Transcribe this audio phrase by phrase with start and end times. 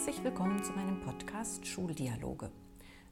[0.00, 2.50] Herzlich willkommen zu meinem Podcast Schuldialoge.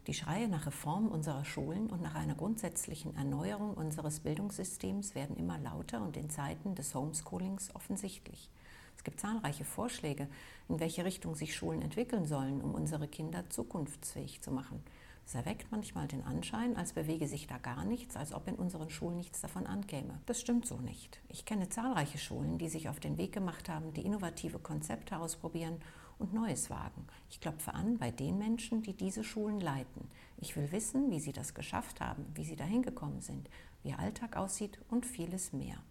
[0.07, 5.59] Die Schreie nach Reform unserer Schulen und nach einer grundsätzlichen Erneuerung unseres Bildungssystems werden immer
[5.59, 8.49] lauter und in Zeiten des Homeschoolings offensichtlich.
[8.97, 10.29] Es gibt zahlreiche Vorschläge,
[10.71, 14.83] in welche Richtung sich Schulen entwickeln sollen, um unsere Kinder zukunftsfähig zu machen.
[15.27, 18.89] Es erweckt manchmal den Anschein, als bewege sich da gar nichts, als ob in unseren
[18.89, 20.23] Schulen nichts davon ankäme.
[20.25, 21.21] Das stimmt so nicht.
[21.29, 25.83] Ich kenne zahlreiche Schulen, die sich auf den Weg gemacht haben, die innovative Konzepte ausprobieren
[26.19, 27.07] und Neues wagen.
[27.31, 30.11] Ich klopfe an bei den Menschen, die diese Schulen leiten.
[30.37, 33.49] Ich will wissen, wie sie das geschafft haben, wie sie dahin gekommen sind,
[33.83, 35.83] wie ihr Alltag aussieht und vieles mehr.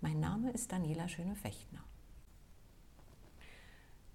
[0.00, 1.84] Mein Name ist Daniela Schöne-Fechtner.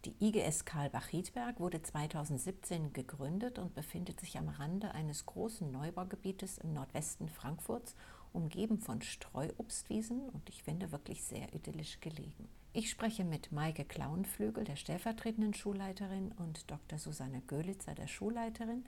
[0.06, 6.74] Die IGS Karl-Bach-Riedberg wurde 2017 gegründet und befindet sich am Rande eines großen Neubaugebietes im
[6.74, 7.96] Nordwesten Frankfurts,
[8.32, 12.48] umgeben von Streuobstwiesen und ich finde wirklich sehr idyllisch gelegen.
[12.72, 17.00] Ich spreche mit Maike Klauenflügel, der stellvertretenden Schulleiterin, und Dr.
[17.00, 18.86] Susanne Göhlitzer, der Schulleiterin.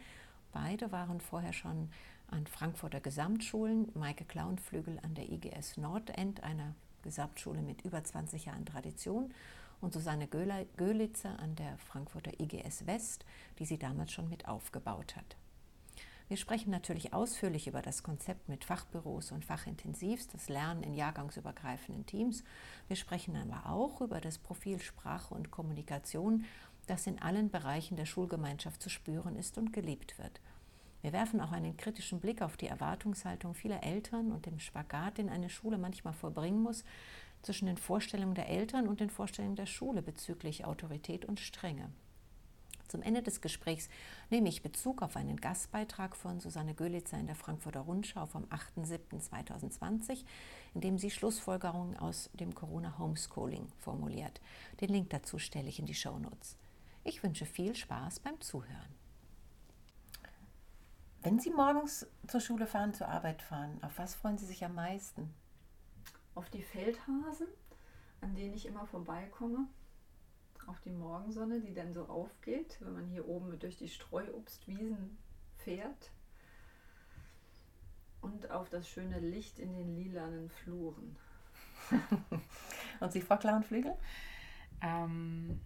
[0.52, 1.90] Beide waren vorher schon
[2.28, 3.90] an Frankfurter Gesamtschulen.
[3.96, 9.34] Maike Klauenflügel an der IGS Nordend, einer Gesamtschule mit über 20 Jahren Tradition
[9.82, 13.26] und Susanne Göhlitzer an der Frankfurter IGS West,
[13.58, 15.38] die sie damals schon mit aufgebaut hat.
[16.32, 22.06] Wir sprechen natürlich ausführlich über das Konzept mit Fachbüros und Fachintensivs, das Lernen in jahrgangsübergreifenden
[22.06, 22.46] Teams.
[22.88, 26.46] Wir sprechen aber auch über das Profil Sprache und Kommunikation,
[26.88, 30.40] das in allen Bereichen der Schulgemeinschaft zu spüren ist und geliebt wird.
[31.02, 35.28] Wir werfen auch einen kritischen Blick auf die Erwartungshaltung vieler Eltern und dem Spagat, den
[35.28, 36.86] eine Schule manchmal vollbringen muss,
[37.42, 41.92] zwischen den Vorstellungen der Eltern und den Vorstellungen der Schule bezüglich Autorität und Strenge.
[42.92, 43.88] Zum Ende des Gesprächs
[44.30, 50.26] nehme ich Bezug auf einen Gastbeitrag von Susanne Göhlitzer in der Frankfurter Rundschau vom 8.7.2020,
[50.74, 54.42] in dem sie Schlussfolgerungen aus dem Corona Homeschooling formuliert.
[54.82, 56.58] Den Link dazu stelle ich in die Shownotes.
[57.06, 58.96] Ich wünsche viel Spaß beim Zuhören.
[61.22, 64.76] Wenn Sie morgens zur Schule fahren, zur Arbeit fahren, auf was freuen Sie sich am
[64.76, 65.34] meisten?
[66.36, 67.48] auf die Feldhasen,
[68.22, 69.68] an denen ich immer vorbeikomme,
[70.68, 75.18] auf die Morgensonne, die dann so aufgeht, wenn man hier oben durch die Streuobstwiesen
[75.58, 76.12] fährt
[78.22, 81.16] und auf das schöne Licht in den lilanen Fluren.
[83.00, 83.96] und Sie, Frau Klauenflügel?
[84.82, 85.60] Ähm,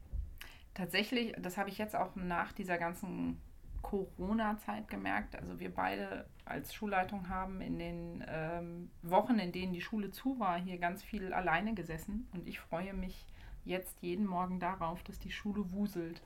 [0.74, 3.42] tatsächlich, das habe ich jetzt auch nach dieser ganzen
[3.82, 5.36] Corona-Zeit gemerkt.
[5.36, 10.40] Also wir beide als Schulleitung haben in den ähm, Wochen, in denen die Schule zu
[10.40, 12.28] war, hier ganz viel alleine gesessen.
[12.34, 13.28] Und ich freue mich
[13.66, 16.22] jetzt jeden Morgen darauf, dass die Schule wuselt.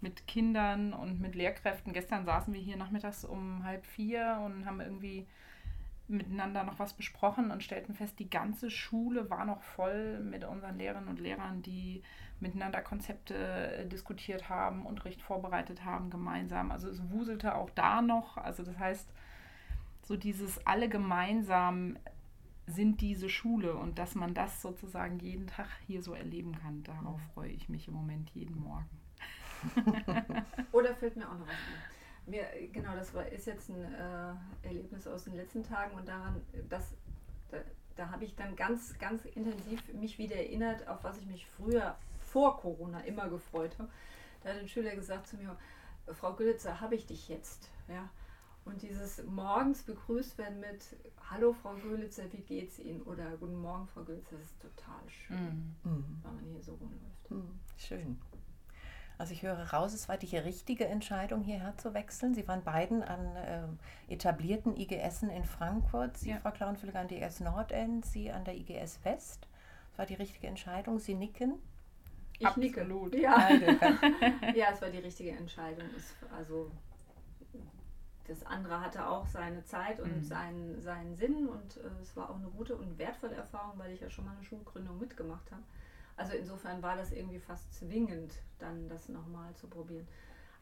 [0.00, 1.92] Mit Kindern und mit Lehrkräften.
[1.92, 5.26] Gestern saßen wir hier nachmittags um halb vier und haben irgendwie
[6.08, 10.76] miteinander noch was besprochen und stellten fest, die ganze Schule war noch voll mit unseren
[10.76, 12.02] Lehrerinnen und Lehrern, die
[12.40, 16.70] miteinander Konzepte äh, diskutiert haben, Unterricht vorbereitet haben gemeinsam.
[16.70, 18.36] Also es wuselte auch da noch.
[18.36, 19.08] Also das heißt,
[20.02, 21.96] so dieses alle gemeinsam
[22.66, 27.20] sind diese Schule und dass man das sozusagen jeden Tag hier so erleben kann, darauf
[27.20, 27.30] mhm.
[27.34, 28.88] freue ich mich im Moment jeden Morgen.
[30.72, 32.30] Oder fällt mir auch noch was ein.
[32.30, 36.40] Mir, genau, das war, ist jetzt ein äh, Erlebnis aus den letzten Tagen und daran,
[36.68, 36.94] das,
[37.50, 37.58] da,
[37.96, 41.96] da habe ich dann ganz, ganz intensiv mich wieder erinnert, auf was ich mich früher
[42.20, 43.90] vor Corona immer gefreut habe.
[44.42, 45.56] Da hat ein Schüler gesagt zu mir,
[46.12, 47.70] Frau Gülitzer, habe ich dich jetzt?
[47.88, 48.08] Ja.
[48.64, 50.96] Und dieses morgens begrüßt werden mit
[51.30, 53.02] Hallo Frau Gülitzer, wie geht's Ihnen?
[53.02, 56.20] Oder Guten Morgen Frau Gülitzer, das ist total schön, mhm.
[56.22, 57.30] wenn man hier so rumläuft.
[57.30, 57.58] Mhm.
[57.76, 58.18] Schön.
[59.18, 62.34] Also ich höre raus, es war die richtige Entscheidung, hierher zu wechseln.
[62.34, 66.16] Sie waren beiden an äh, etablierten IGSen in Frankfurt.
[66.16, 66.38] Sie, ja.
[66.38, 69.48] Frau Klauenfülliger, an der IGS Nordend, Sie an der IGS West.
[69.92, 70.98] Es war die richtige Entscheidung.
[70.98, 71.54] Sie nicken.
[72.38, 73.12] Ich Absolut.
[73.12, 73.22] nicke.
[73.22, 73.48] Ja.
[74.54, 75.86] ja, es war die richtige Entscheidung.
[75.96, 76.72] Es, also
[78.28, 80.22] das andere hatte auch seine Zeit und mhm.
[80.22, 84.00] seinen, seinen Sinn und äh, es war auch eine gute und wertvolle Erfahrung, weil ich
[84.00, 85.62] ja schon mal eine Schulgründung mitgemacht habe.
[86.16, 90.06] Also insofern war das irgendwie fast zwingend, dann das nochmal zu probieren.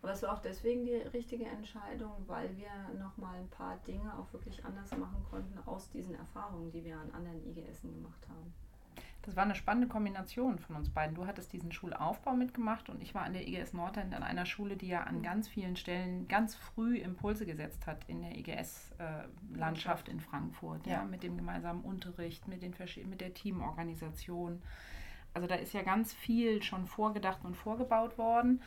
[0.03, 4.33] Aber es war auch deswegen die richtige Entscheidung, weil wir nochmal ein paar Dinge auch
[4.33, 8.55] wirklich anders machen konnten aus diesen Erfahrungen, die wir an anderen IGSen gemacht haben.
[9.23, 11.15] Das war eine spannende Kombination von uns beiden.
[11.15, 14.77] Du hattest diesen Schulaufbau mitgemacht und ich war an der IGS Nordend an einer Schule,
[14.77, 15.23] die ja an mhm.
[15.23, 20.87] ganz vielen Stellen ganz früh Impulse gesetzt hat in der IGS-Landschaft äh, in Frankfurt.
[20.87, 20.93] Ja.
[20.93, 21.05] ja.
[21.05, 22.75] mit dem gemeinsamen Unterricht, mit, den,
[23.09, 24.63] mit der Teamorganisation.
[25.35, 28.63] Also da ist ja ganz viel schon vorgedacht und vorgebaut worden.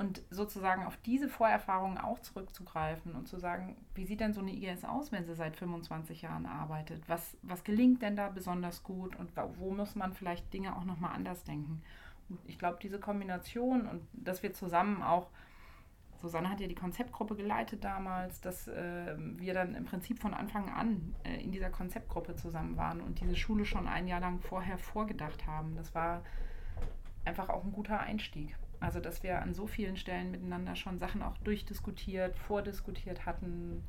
[0.00, 4.52] Und sozusagen auf diese Vorerfahrungen auch zurückzugreifen und zu sagen, wie sieht denn so eine
[4.52, 7.02] IGS aus, wenn sie seit 25 Jahren arbeitet?
[7.06, 11.14] Was, was gelingt denn da besonders gut und wo muss man vielleicht Dinge auch nochmal
[11.14, 11.82] anders denken?
[12.46, 15.28] ich glaube, diese Kombination und dass wir zusammen auch,
[16.20, 20.68] Susanne hat ja die Konzeptgruppe geleitet damals, dass äh, wir dann im Prinzip von Anfang
[20.68, 24.76] an äh, in dieser Konzeptgruppe zusammen waren und diese Schule schon ein Jahr lang vorher
[24.76, 25.76] vorgedacht haben.
[25.76, 26.22] Das war
[27.24, 28.54] einfach auch ein guter Einstieg.
[28.80, 33.84] Also, dass wir an so vielen Stellen miteinander schon Sachen auch durchdiskutiert, vordiskutiert hatten.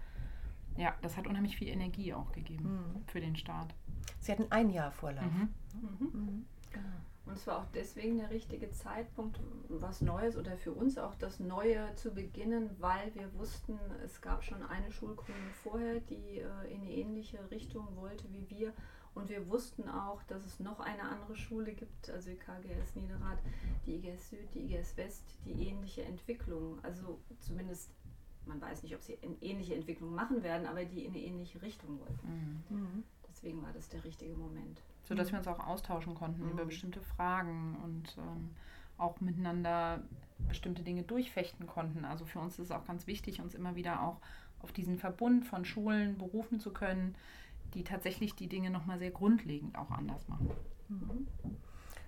[0.77, 3.03] Ja, das hat unheimlich viel Energie auch gegeben mhm.
[3.07, 3.73] für den Start.
[4.19, 5.23] Sie hatten ein Jahr Vorlauf.
[5.23, 5.49] Mhm.
[5.81, 6.07] Mhm.
[6.13, 6.45] mhm.
[6.71, 6.87] Genau.
[7.25, 9.39] Und es war auch deswegen der richtige Zeitpunkt,
[9.69, 14.43] was Neues oder für uns auch das Neue zu beginnen, weil wir wussten, es gab
[14.43, 18.73] schon eine Schulgründung vorher, die äh, in eine ähnliche Richtung wollte wie wir.
[19.13, 23.39] Und wir wussten auch, dass es noch eine andere Schule gibt, also die KGS Niederrad,
[23.85, 27.91] die IGS Süd, die IGS West, die ähnliche Entwicklung, also zumindest,
[28.45, 31.61] man weiß nicht, ob sie eine ähnliche Entwicklung machen werden, aber die in eine ähnliche
[31.61, 32.63] Richtung wollten.
[32.69, 32.77] Mhm.
[32.77, 33.03] mhm.
[33.29, 34.81] Deswegen war das der richtige Moment.
[35.03, 36.51] So dass wir uns auch austauschen konnten mhm.
[36.51, 38.51] über bestimmte Fragen und ähm,
[38.97, 40.01] auch miteinander
[40.47, 42.05] bestimmte Dinge durchfechten konnten.
[42.05, 44.17] Also für uns ist es auch ganz wichtig, uns immer wieder auch
[44.59, 47.15] auf diesen Verbund von Schulen berufen zu können,
[47.73, 50.51] die tatsächlich die Dinge nochmal sehr grundlegend auch anders machen.
[50.89, 51.27] Mhm.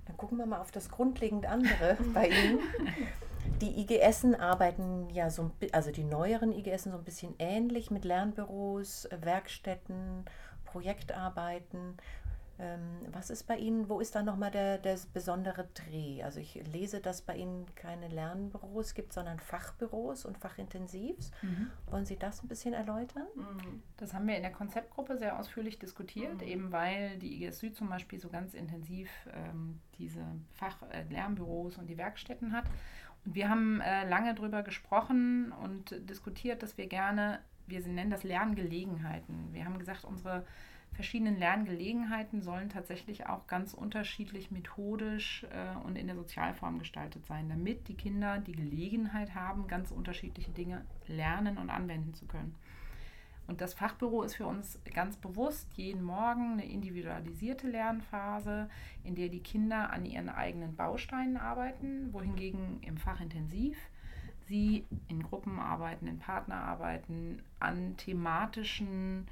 [0.06, 2.60] Dann gucken wir mal auf das grundlegend andere bei Ihnen.
[3.62, 9.08] Die IGSen arbeiten ja so, also die neueren IGSen so ein bisschen ähnlich mit Lernbüros,
[9.22, 10.26] Werkstätten,
[10.66, 11.98] Projektarbeiten.
[12.60, 16.22] Ähm, was ist bei Ihnen, wo ist da nochmal der, der besondere Dreh?
[16.22, 21.32] Also ich lese, dass bei Ihnen keine Lernbüros gibt, sondern Fachbüros und Fachintensivs.
[21.42, 21.72] Mhm.
[21.88, 23.26] Wollen Sie das ein bisschen erläutern?
[23.36, 23.82] Mhm.
[23.98, 26.48] Das haben wir in der Konzeptgruppe sehr ausführlich diskutiert, mhm.
[26.48, 30.24] eben weil die IGS Süd zum Beispiel so ganz intensiv ähm, diese
[30.54, 32.66] Fachlernbüros äh, und die Werkstätten hat.
[33.26, 38.24] Und wir haben äh, lange darüber gesprochen und diskutiert, dass wir gerne, wir nennen das
[38.24, 39.54] Lerngelegenheiten.
[39.54, 40.46] Wir haben gesagt, unsere
[40.94, 47.50] verschiedenen Lerngelegenheiten sollen tatsächlich auch ganz unterschiedlich methodisch äh, und in der Sozialform gestaltet sein,
[47.50, 52.56] damit die Kinder die Gelegenheit haben, ganz unterschiedliche Dinge lernen und anwenden zu können.
[53.46, 58.70] Und das Fachbüro ist für uns ganz bewusst jeden Morgen eine individualisierte Lernphase,
[59.04, 63.78] in der die Kinder an ihren eigenen Bausteinen arbeiten, wohingegen im Fachintensiv
[64.48, 69.28] sie in Gruppen arbeiten, in Partnerarbeiten, an thematischen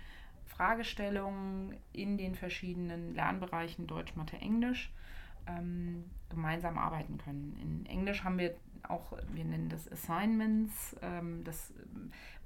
[0.62, 4.94] Fragestellungen in den verschiedenen Lernbereichen Deutsch, Mathe, Englisch
[5.48, 7.58] ähm, gemeinsam arbeiten können.
[7.60, 8.54] In Englisch haben wir
[8.84, 11.74] auch, wir nennen das Assignments, ähm, das,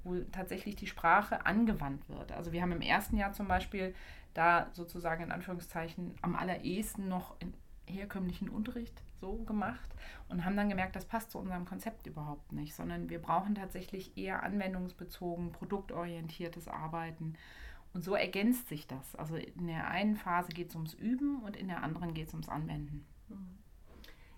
[0.02, 2.32] wo tatsächlich die Sprache angewandt wird.
[2.32, 3.94] Also wir haben im ersten Jahr zum Beispiel
[4.32, 7.52] da sozusagen in Anführungszeichen am allerersten noch in
[7.84, 9.90] herkömmlichen Unterricht so gemacht
[10.30, 14.16] und haben dann gemerkt, das passt zu unserem Konzept überhaupt nicht, sondern wir brauchen tatsächlich
[14.16, 17.34] eher anwendungsbezogen, produktorientiertes Arbeiten
[17.96, 19.16] und so ergänzt sich das.
[19.16, 22.34] Also in der einen Phase geht es ums Üben und in der anderen geht es
[22.34, 23.06] ums Anwenden.
[23.30, 23.56] Mhm.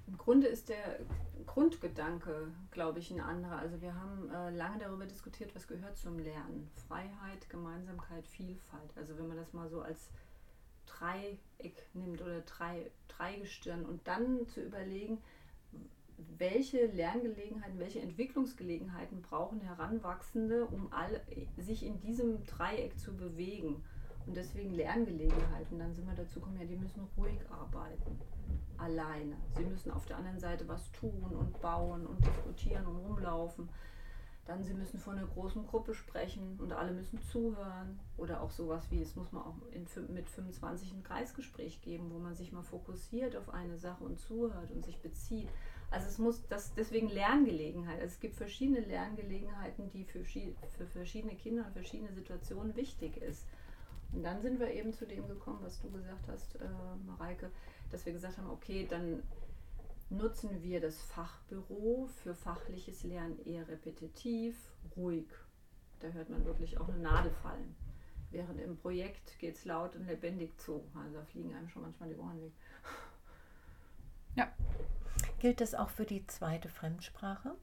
[0.06, 1.00] Im Grunde ist der
[1.44, 3.58] Grundgedanke, glaube ich, ein anderer.
[3.58, 6.70] Also wir haben äh, lange darüber diskutiert, was gehört zum Lernen.
[6.86, 8.96] Freiheit, Gemeinsamkeit, Vielfalt.
[8.96, 10.08] Also wenn man das mal so als
[10.86, 15.18] Dreieck nimmt oder drei, Dreigestirn und dann zu überlegen,
[16.38, 21.20] welche Lerngelegenheiten, welche Entwicklungsgelegenheiten brauchen Heranwachsende, um alle,
[21.56, 23.82] sich in diesem Dreieck zu bewegen.
[24.26, 25.78] Und deswegen Lerngelegenheiten.
[25.78, 28.18] Dann sind wir dazu gekommen, ja, die müssen ruhig arbeiten.
[28.76, 29.36] Alleine.
[29.56, 33.68] Sie müssen auf der anderen Seite was tun und bauen und diskutieren und rumlaufen.
[34.44, 38.00] Dann sie müssen vor einer großen Gruppe sprechen und alle müssen zuhören.
[38.16, 42.18] Oder auch sowas wie, es muss man auch in, mit 25 ein Kreisgespräch geben, wo
[42.18, 45.48] man sich mal fokussiert auf eine Sache und zuhört und sich bezieht.
[45.90, 48.00] Also es muss das deswegen Lerngelegenheit.
[48.00, 53.46] Also es gibt verschiedene Lerngelegenheiten, die für, für verschiedene Kinder und verschiedene Situationen wichtig ist.
[54.12, 56.68] Und dann sind wir eben zu dem gekommen, was du gesagt hast, äh,
[57.06, 57.50] Mareike,
[57.90, 59.22] dass wir gesagt haben, okay, dann
[60.10, 64.56] nutzen wir das Fachbüro für fachliches Lernen eher repetitiv,
[64.96, 65.26] ruhig.
[66.00, 67.74] Da hört man wirklich auch eine Nadel fallen.
[68.30, 70.84] Während im Projekt geht es laut und lebendig zu.
[70.94, 72.52] Also da fliegen einem schon manchmal die Ohren weg.
[74.36, 74.52] Ja,
[75.38, 77.54] Gilt das auch für die zweite Fremdsprache?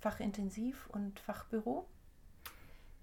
[0.00, 1.86] Fachintensiv und Fachbüro?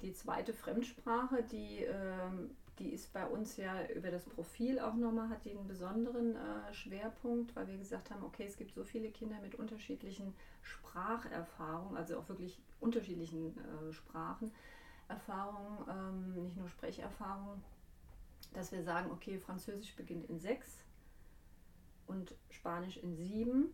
[0.02, 5.30] Die zweite Fremdsprache, die, ähm, die ist bei uns ja über das Profil auch nochmal,
[5.30, 9.10] hat die einen besonderen äh, Schwerpunkt, weil wir gesagt haben, okay, es gibt so viele
[9.10, 10.34] Kinder mit unterschiedlichen
[10.64, 17.64] Spracherfahrungen, also auch wirklich unterschiedlichen äh, Sprachenerfahrungen, ähm, nicht nur Sprecherfahrungen,
[18.54, 20.84] dass wir sagen, okay, Französisch beginnt in sechs
[22.06, 23.74] und Spanisch in sieben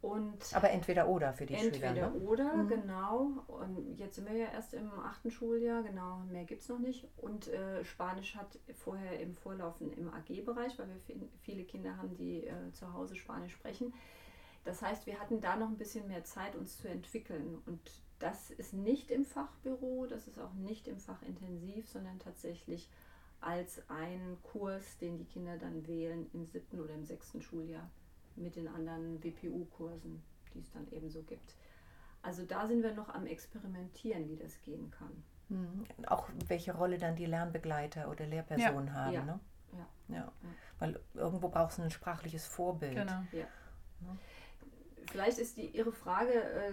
[0.00, 2.06] Und Aber entweder oder für die entweder Schüler.
[2.06, 2.26] Entweder ne?
[2.26, 2.68] oder, mhm.
[2.68, 3.30] genau.
[3.48, 7.08] Und jetzt sind wir ja erst im achten Schuljahr, genau, mehr gibt es noch nicht.
[7.16, 12.46] Und äh, Spanisch hat vorher im Vorlaufen im AG-Bereich, weil wir viele Kinder haben, die
[12.46, 13.92] äh, zu Hause Spanisch sprechen.
[14.64, 17.60] Das heißt, wir hatten da noch ein bisschen mehr Zeit, uns zu entwickeln.
[17.66, 17.80] Und
[18.20, 22.88] das ist nicht im Fachbüro, das ist auch nicht im Fach intensiv, sondern tatsächlich
[23.40, 27.88] als ein Kurs, den die Kinder dann wählen im siebten oder im sechsten Schuljahr
[28.38, 30.22] mit den anderen WPU-Kursen,
[30.54, 31.54] die es dann ebenso gibt.
[32.22, 35.22] Also da sind wir noch am Experimentieren, wie das gehen kann.
[35.48, 35.86] Mhm.
[36.06, 38.94] Auch welche Rolle dann die Lernbegleiter oder Lehrpersonen ja.
[38.94, 39.14] haben.
[39.14, 39.24] Ja.
[39.24, 39.40] Ne?
[39.72, 39.86] Ja.
[40.16, 40.32] ja.
[40.78, 42.94] Weil irgendwo brauchst du ein sprachliches Vorbild.
[42.94, 43.22] Genau.
[43.32, 43.46] Ja.
[45.10, 46.72] Vielleicht ist die Ihre Frage, äh,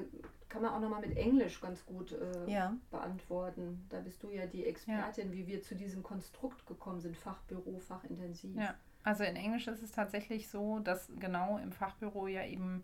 [0.50, 2.76] kann man auch nochmal mit Englisch ganz gut äh, ja.
[2.92, 3.86] beantworten.
[3.90, 8.56] Da bist du ja die Expertin, wie wir zu diesem Konstrukt gekommen sind, Fachbüro, Fachintensiv.
[8.58, 8.76] Ja.
[9.06, 12.84] Also in Englisch ist es tatsächlich so, dass genau im Fachbüro ja eben,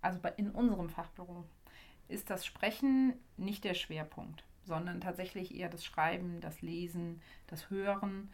[0.00, 1.44] also in unserem Fachbüro,
[2.08, 8.30] ist das Sprechen nicht der Schwerpunkt, sondern tatsächlich eher das Schreiben, das Lesen, das Hören.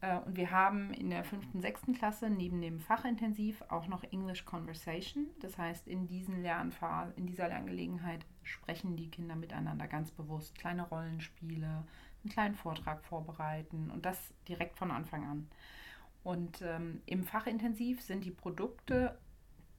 [0.00, 4.44] Äh, und wir haben in der fünften, sechsten Klasse neben dem Fachintensiv auch noch English
[4.44, 5.26] Conversation.
[5.40, 10.56] Das heißt, in, diesen Lernphasen, in dieser Lerngelegenheit sprechen die Kinder miteinander ganz bewusst.
[10.56, 11.66] Kleine Rollenspiele,
[12.22, 15.48] einen kleinen Vortrag vorbereiten und das direkt von Anfang an.
[16.26, 19.16] Und ähm, im Fachintensiv sind die Produkte,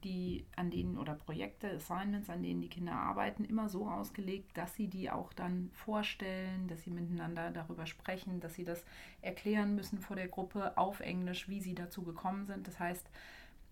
[0.02, 4.74] die an denen oder Projekte, Assignments, an denen die Kinder arbeiten, immer so ausgelegt, dass
[4.74, 8.82] sie die auch dann vorstellen, dass sie miteinander darüber sprechen, dass sie das
[9.20, 12.66] erklären müssen vor der Gruppe auf Englisch, wie sie dazu gekommen sind.
[12.66, 13.10] Das heißt,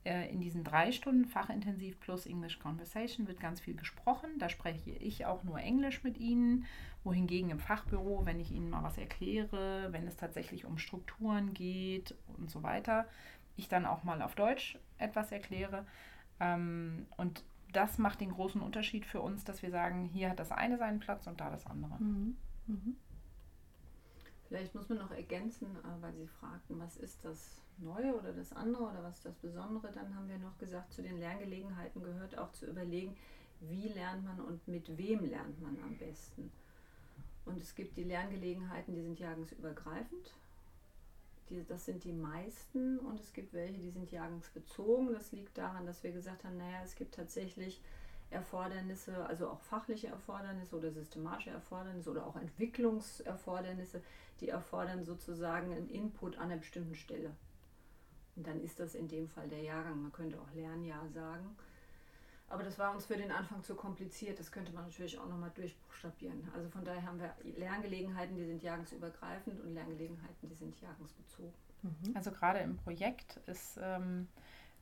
[0.07, 4.31] in diesen drei Stunden Fachintensiv plus English Conversation wird ganz viel gesprochen.
[4.39, 6.67] Da spreche ich auch nur Englisch mit Ihnen,
[7.05, 12.15] wohingegen im Fachbüro, wenn ich Ihnen mal was erkläre, wenn es tatsächlich um Strukturen geht
[12.39, 13.07] und so weiter,
[13.57, 15.87] ich dann auch mal auf Deutsch etwas erkläre.
[16.41, 20.53] Ähm, und das macht den großen Unterschied für uns, dass wir sagen, hier hat das
[20.53, 21.97] eine seinen Platz und da das andere.
[21.99, 22.37] Mhm.
[22.67, 22.97] Mhm.
[24.49, 28.53] Vielleicht muss man noch ergänzen, äh, weil Sie fragten, was ist das Neue oder das
[28.53, 29.91] andere oder was ist das Besondere?
[29.93, 33.17] Dann haben wir noch gesagt, zu den Lerngelegenheiten gehört auch zu überlegen,
[33.61, 36.51] wie lernt man und mit wem lernt man am besten.
[37.45, 40.35] Und es gibt die Lerngelegenheiten, die sind jahrgangsübergreifend.
[41.49, 45.13] Die, das sind die meisten und es gibt welche, die sind jahrgangsbezogen.
[45.13, 47.81] Das liegt daran, dass wir gesagt haben, naja, es gibt tatsächlich
[48.31, 54.03] Erfordernisse, also auch fachliche Erfordernisse oder systematische Erfordernisse oder auch Entwicklungserfordernisse,
[54.41, 57.31] die erfordern sozusagen einen Input an einer bestimmten Stelle.
[58.37, 60.03] Und dann ist das in dem Fall der Jahrgang.
[60.03, 61.57] Man könnte auch Lernjahr sagen.
[62.49, 64.39] Aber das war uns für den Anfang zu kompliziert.
[64.39, 66.49] Das könnte man natürlich auch nochmal durchbuchstabieren.
[66.55, 71.53] Also von daher haben wir Lerngelegenheiten, die sind jahrgangsübergreifend und Lerngelegenheiten, die sind jahrgangsbezogen.
[71.83, 72.15] Mhm.
[72.15, 74.29] Also gerade im Projekt ist ähm,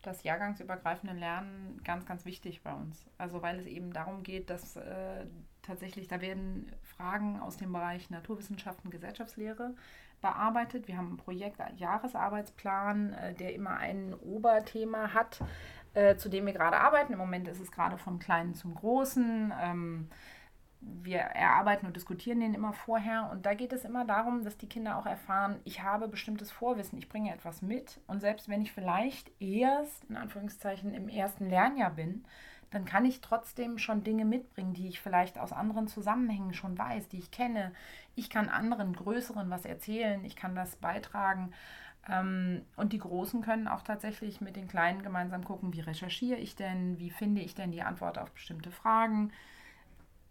[0.03, 3.07] das jahrgangsübergreifende Lernen ganz, ganz wichtig bei uns.
[3.17, 5.25] Also weil es eben darum geht, dass äh,
[5.63, 9.75] tatsächlich, da werden Fragen aus dem Bereich Naturwissenschaften, Gesellschaftslehre
[10.25, 10.89] bearbeitet.
[10.89, 15.41] Wir haben ein Projekt, einen Jahresarbeitsplan, äh, der immer ein Oberthema hat,
[15.93, 17.13] äh, zu dem wir gerade arbeiten.
[17.13, 19.53] Im Moment ist es gerade vom Kleinen zum Großen.
[19.61, 20.09] Ähm,
[20.81, 23.29] wir erarbeiten und diskutieren den immer vorher.
[23.31, 26.99] Und da geht es immer darum, dass die Kinder auch erfahren, ich habe bestimmtes Vorwissen,
[26.99, 28.01] ich bringe etwas mit.
[28.07, 32.25] Und selbst wenn ich vielleicht erst, in Anführungszeichen, im ersten Lernjahr bin,
[32.75, 37.09] dann kann ich trotzdem schon Dinge mitbringen, die ich vielleicht aus anderen Zusammenhängen schon weiß,
[37.09, 37.73] die ich kenne.
[38.15, 41.53] Ich kann anderen Größeren was erzählen, ich kann das beitragen.
[42.09, 46.57] Ähm, und die Großen können auch tatsächlich mit den Kleinen gemeinsam gucken, wie recherchiere ich
[46.57, 49.33] denn, wie finde ich denn die Antwort auf bestimmte Fragen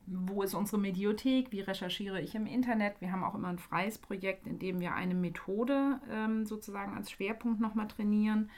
[0.05, 2.99] wo ist unsere Mediothek, wie recherchiere ich im Internet.
[2.99, 7.11] Wir haben auch immer ein freies Projekt, in dem wir eine Methode ähm, sozusagen als
[7.11, 8.49] Schwerpunkt nochmal trainieren.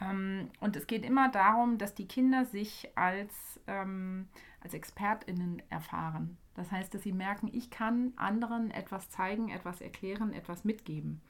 [0.00, 4.28] Ähm, und es geht immer darum, dass die Kinder sich als, ähm,
[4.60, 6.36] als ExpertInnen erfahren.
[6.54, 11.20] Das heißt, dass sie merken, ich kann anderen etwas zeigen, etwas erklären, etwas mitgeben.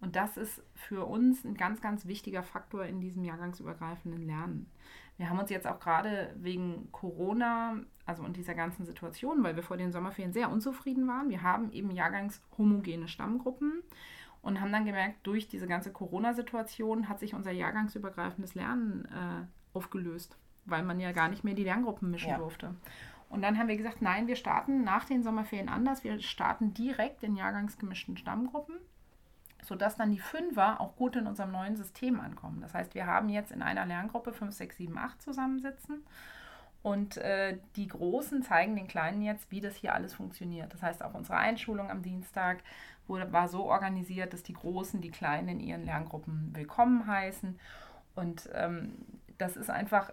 [0.00, 4.70] Und das ist für uns ein ganz, ganz wichtiger Faktor in diesem jahrgangsübergreifenden Lernen.
[5.16, 9.64] Wir haben uns jetzt auch gerade wegen Corona, also und dieser ganzen Situation, weil wir
[9.64, 13.82] vor den Sommerferien sehr unzufrieden waren, wir haben eben jahrgangshomogene Stammgruppen
[14.42, 20.36] und haben dann gemerkt, durch diese ganze Corona-Situation hat sich unser jahrgangsübergreifendes Lernen äh, aufgelöst,
[20.64, 22.38] weil man ja gar nicht mehr die Lerngruppen mischen ja.
[22.38, 22.74] durfte.
[23.28, 26.02] Und dann haben wir gesagt, nein, wir starten nach den Sommerferien anders.
[26.02, 28.76] Wir starten direkt in jahrgangsgemischten Stammgruppen
[29.62, 32.60] sodass dann die Fünfer auch gut in unserem neuen System ankommen.
[32.60, 36.04] Das heißt, wir haben jetzt in einer Lerngruppe 5, 6, 7, 8 zusammensitzen
[36.82, 40.72] und äh, die Großen zeigen den Kleinen jetzt, wie das hier alles funktioniert.
[40.72, 42.62] Das heißt, auch unsere Einschulung am Dienstag
[43.08, 47.58] wurde, war so organisiert, dass die Großen die Kleinen in ihren Lerngruppen willkommen heißen.
[48.14, 48.94] Und ähm,
[49.38, 50.10] das ist einfach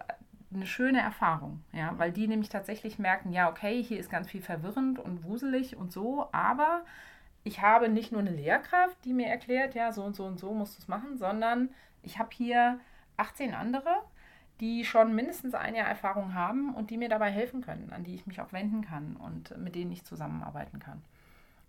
[0.54, 4.42] eine schöne Erfahrung, ja, weil die nämlich tatsächlich merken, ja, okay, hier ist ganz viel
[4.42, 6.86] verwirrend und wuselig und so, aber
[7.44, 10.54] ich habe nicht nur eine Lehrkraft, die mir erklärt, ja, so und so und so
[10.54, 11.70] musst du es machen, sondern
[12.04, 12.80] ich habe hier
[13.18, 13.96] 18 andere,
[14.60, 18.16] die schon mindestens ein Jahr Erfahrung haben und die mir dabei helfen können, an die
[18.16, 21.02] ich mich auch wenden kann und mit denen ich zusammenarbeiten kann.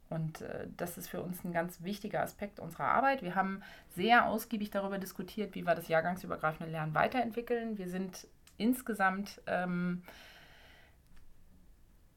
[0.08, 3.22] Und äh, das ist für uns ein ganz wichtiger Aspekt unserer Arbeit.
[3.22, 3.62] Wir haben
[3.94, 7.78] sehr ausgiebig darüber diskutiert, wie wir das jahrgangsübergreifende Lernen weiterentwickeln.
[7.78, 10.02] Wir sind insgesamt ähm,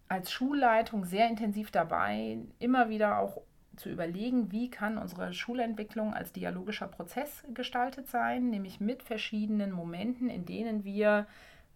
[0.08, 3.42] als Schulleitung sehr intensiv dabei, immer wieder auch
[3.76, 10.30] zu überlegen, wie kann unsere Schulentwicklung als dialogischer Prozess gestaltet sein, nämlich mit verschiedenen Momenten,
[10.30, 11.28] in denen wir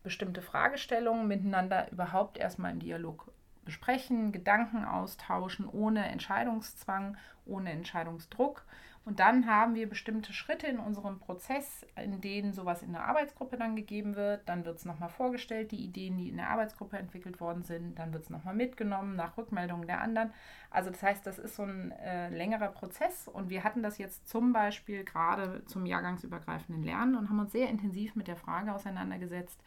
[0.03, 3.31] bestimmte Fragestellungen miteinander überhaupt erstmal im Dialog
[3.65, 8.63] besprechen, Gedanken austauschen, ohne Entscheidungszwang, ohne Entscheidungsdruck
[9.05, 13.57] und dann haben wir bestimmte Schritte in unserem Prozess, in denen sowas in der Arbeitsgruppe
[13.57, 14.47] dann gegeben wird.
[14.47, 17.99] Dann wird es nochmal vorgestellt, die Ideen, die in der Arbeitsgruppe entwickelt worden sind.
[17.99, 20.31] Dann wird es nochmal mitgenommen nach Rückmeldungen der anderen.
[20.69, 23.27] Also das heißt, das ist so ein äh, längerer Prozess.
[23.27, 27.69] Und wir hatten das jetzt zum Beispiel gerade zum jahrgangsübergreifenden Lernen und haben uns sehr
[27.69, 29.61] intensiv mit der Frage auseinandergesetzt,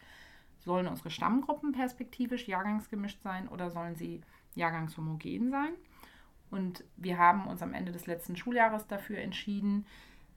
[0.67, 4.21] sollen unsere Stammgruppen perspektivisch jahrgangsgemischt sein oder sollen sie
[4.53, 5.73] jahrgangshomogen sein?
[6.51, 9.85] Und wir haben uns am Ende des letzten Schuljahres dafür entschieden,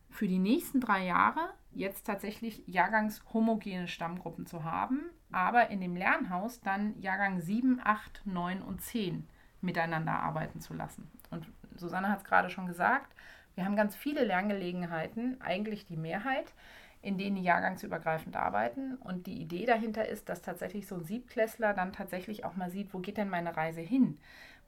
[0.09, 6.61] für die nächsten drei Jahre jetzt tatsächlich jahrgangshomogene Stammgruppen zu haben, aber in dem Lernhaus
[6.61, 9.29] dann Jahrgang 7, 8, 9 und 10
[9.61, 11.09] miteinander arbeiten zu lassen.
[11.31, 11.47] Und
[11.77, 13.15] Susanne hat es gerade schon gesagt,
[13.55, 16.53] wir haben ganz viele Lerngelegenheiten, eigentlich die Mehrheit,
[17.02, 18.97] in denen die jahrgangsübergreifend arbeiten.
[18.97, 22.92] Und die Idee dahinter ist, dass tatsächlich so ein Siebtklässler dann tatsächlich auch mal sieht,
[22.92, 24.19] wo geht denn meine Reise hin?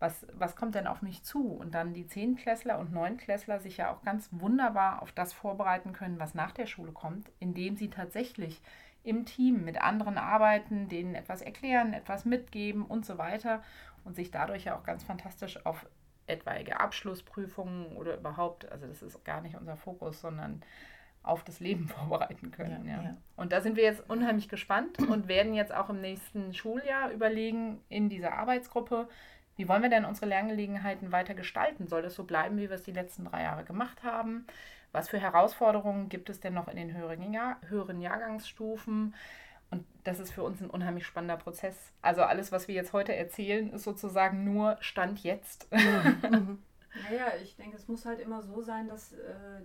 [0.02, 1.52] was, was kommt denn auf mich zu?
[1.52, 6.18] Und dann die Zehnklässler und Neunklässler sich ja auch ganz wunderbar auf das vorbereiten können,
[6.18, 8.60] was nach der Schule kommt, indem sie tatsächlich
[9.04, 13.62] im Team mit anderen arbeiten, denen etwas erklären, etwas mitgeben und so weiter
[14.04, 15.86] und sich dadurch ja auch ganz fantastisch auf
[16.26, 20.62] etwaige Abschlussprüfungen oder überhaupt, also das ist gar nicht unser Fokus, sondern
[21.23, 22.87] auf das Leben vorbereiten können.
[22.87, 23.17] Ja, ja.
[23.37, 27.80] Und da sind wir jetzt unheimlich gespannt und werden jetzt auch im nächsten Schuljahr überlegen,
[27.89, 29.08] in dieser Arbeitsgruppe,
[29.56, 31.87] wie wollen wir denn unsere Lerngelegenheiten weiter gestalten?
[31.87, 34.47] Soll das so bleiben, wie wir es die letzten drei Jahre gemacht haben?
[34.93, 39.15] Was für Herausforderungen gibt es denn noch in den höheren, Jahr höheren Jahrgangsstufen?
[39.71, 41.93] Und das ist für uns ein unheimlich spannender Prozess.
[42.02, 45.67] Also alles, was wir jetzt heute erzählen, ist sozusagen nur Stand jetzt.
[45.71, 46.56] naja,
[47.43, 49.63] ich denke, es muss halt immer so sein, dass äh,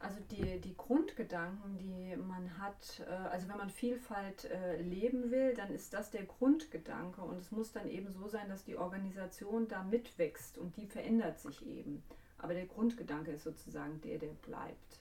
[0.00, 5.54] also die, die Grundgedanken, die man hat, äh, also wenn man Vielfalt äh, leben will,
[5.54, 9.68] dann ist das der Grundgedanke und es muss dann eben so sein, dass die Organisation
[9.68, 12.02] da mitwächst und die verändert sich eben.
[12.38, 15.00] Aber der Grundgedanke ist sozusagen der, der bleibt.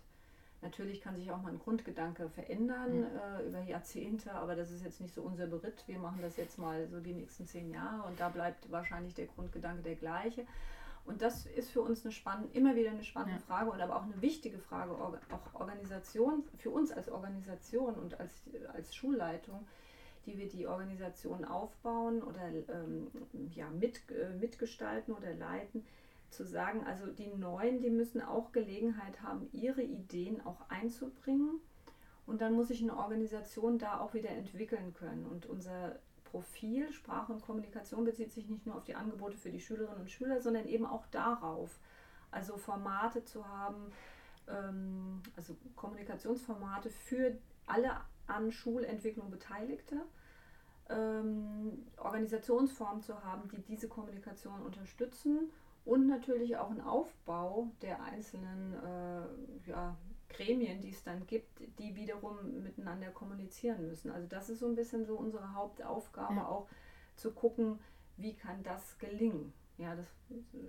[0.61, 3.47] Natürlich kann sich auch mal ein Grundgedanke verändern mhm.
[3.47, 5.85] über Jahrzehnte, aber das ist jetzt nicht so unser Beritt.
[5.87, 9.27] Wir machen das jetzt mal so die nächsten zehn Jahre und da bleibt wahrscheinlich der
[9.27, 10.45] Grundgedanke der gleiche.
[11.09, 13.45] Und das ist für uns eine spannende, immer wieder eine spannende ja.
[13.47, 15.15] Frage und aber auch eine wichtige Frage, auch
[15.59, 19.65] Organisation, für uns als Organisation und als, als Schulleitung,
[20.27, 23.07] die wir die Organisation aufbauen oder ähm,
[23.55, 25.83] ja, mit, äh, mitgestalten oder leiten,
[26.29, 31.59] zu sagen, also die Neuen, die müssen auch Gelegenheit haben, ihre Ideen auch einzubringen.
[32.27, 35.25] Und dann muss sich eine Organisation da auch wieder entwickeln können.
[35.25, 35.97] Und unser
[36.31, 40.11] Profil Sprache und Kommunikation bezieht sich nicht nur auf die Angebote für die Schülerinnen und
[40.11, 41.79] Schüler, sondern eben auch darauf,
[42.31, 43.91] also Formate zu haben,
[44.47, 47.91] ähm, also Kommunikationsformate für alle
[48.27, 50.01] an Schulentwicklung Beteiligte,
[50.89, 55.51] ähm, Organisationsformen zu haben, die diese Kommunikation unterstützen
[55.85, 59.95] und natürlich auch einen Aufbau der einzelnen äh, ja,
[60.29, 64.11] Gremien, die es dann gibt, die wiederum miteinander kommunizieren müssen.
[64.11, 66.47] Also das ist so ein bisschen so unsere Hauptaufgabe, ja.
[66.47, 66.67] auch
[67.15, 67.79] zu gucken,
[68.17, 69.53] wie kann das gelingen.
[69.77, 70.07] Ja, das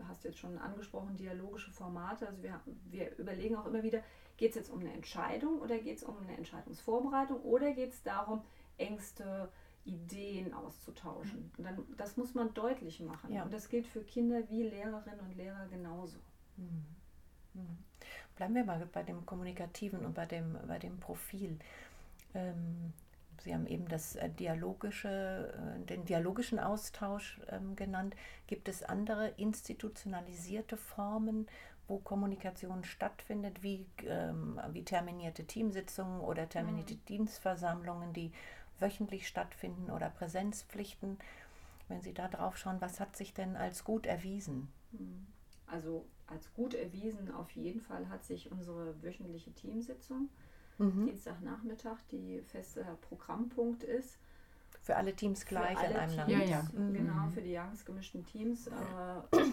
[0.07, 2.29] hast du jetzt schon angesprochen, dialogische Formate.
[2.29, 4.03] Also wir, wir überlegen auch immer wieder,
[4.37, 8.03] geht es jetzt um eine Entscheidung oder geht es um eine Entscheidungsvorbereitung oder geht es
[8.03, 8.43] darum,
[8.79, 9.51] Ängste,
[9.85, 11.51] Ideen auszutauschen.
[11.59, 13.33] Und dann, das muss man deutlich machen.
[13.33, 13.43] Ja.
[13.43, 16.19] Und das gilt für Kinder wie Lehrerinnen und Lehrer genauso.
[16.57, 16.85] Mhm.
[17.55, 17.79] Mhm.
[18.41, 21.59] Bleiben wir mal bei dem Kommunikativen und bei dem, bei dem Profil.
[22.33, 22.95] Ähm,
[23.43, 28.17] Sie haben eben das äh, dialogische, äh, den dialogischen Austausch ähm, genannt.
[28.47, 31.49] Gibt es andere institutionalisierte Formen,
[31.87, 37.05] wo Kommunikation stattfindet, wie, ähm, wie terminierte Teamsitzungen oder terminierte mhm.
[37.09, 38.33] Dienstversammlungen, die
[38.79, 41.19] wöchentlich stattfinden oder Präsenzpflichten?
[41.89, 44.73] Wenn Sie da drauf schauen, was hat sich denn als gut erwiesen?
[44.93, 45.27] Mhm.
[45.67, 50.29] Also als gut erwiesen auf jeden Fall hat sich unsere wöchentliche Teamsitzung.
[50.79, 51.07] mhm.
[51.07, 54.19] Dienstagnachmittag, die fester Programmpunkt ist.
[54.83, 56.49] Für alle Teams gleich alle in einem Teams, Land.
[56.49, 56.69] Ja, ja.
[56.73, 56.95] Mhm.
[56.95, 58.71] Genau, für die jahresgemischten Teams äh,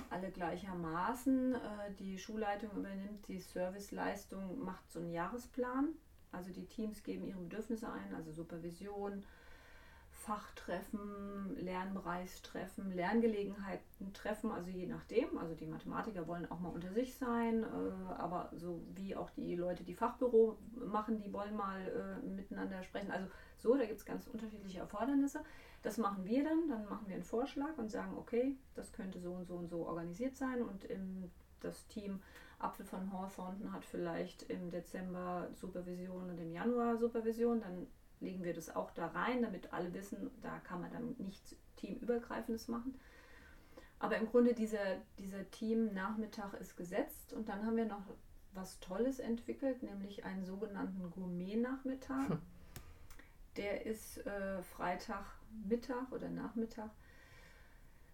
[0.09, 1.55] alle gleichermaßen.
[1.55, 1.57] Äh,
[1.99, 5.89] die Schulleitung übernimmt die Serviceleistung, macht so einen Jahresplan.
[6.31, 9.23] Also die Teams geben ihre Bedürfnisse ein, also Supervision,
[10.27, 15.37] Fachtreffen, Lernbereichstreffen, Lerngelegenheiten treffen, also je nachdem.
[15.37, 19.55] Also die Mathematiker wollen auch mal unter sich sein, äh, aber so wie auch die
[19.55, 23.09] Leute, die Fachbüro machen, die wollen mal äh, miteinander sprechen.
[23.09, 25.45] Also so, da gibt es ganz unterschiedliche Erfordernisse.
[25.81, 29.31] Das machen wir dann, dann machen wir einen Vorschlag und sagen, okay, das könnte so
[29.31, 32.19] und so und so organisiert sein und im, das Team
[32.59, 37.87] Apfel von Hawthornton hat vielleicht im Dezember Supervision und im Januar Supervision, dann
[38.19, 42.67] legen wir das auch da rein, damit alle wissen, da kann man dann nichts Teamübergreifendes
[42.67, 42.99] machen.
[43.99, 48.03] Aber im Grunde dieser, dieser Team-Nachmittag ist gesetzt und dann haben wir noch
[48.53, 52.29] was Tolles entwickelt, nämlich einen sogenannten Gourmet-Nachmittag.
[52.29, 52.41] Hm.
[53.55, 56.91] Der ist äh, Freitagmittag oder Nachmittag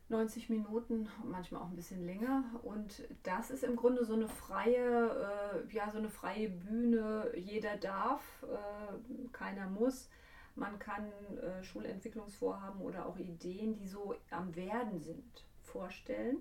[0.10, 2.44] 90 Minuten, manchmal auch ein bisschen länger.
[2.64, 7.32] Und das ist im Grunde so eine freie, äh, ja, so eine freie Bühne.
[7.36, 10.10] Jeder darf, äh, keiner muss.
[10.56, 11.12] Man kann
[11.42, 16.38] äh, Schulentwicklungsvorhaben oder auch Ideen, die so am Werden sind, vorstellen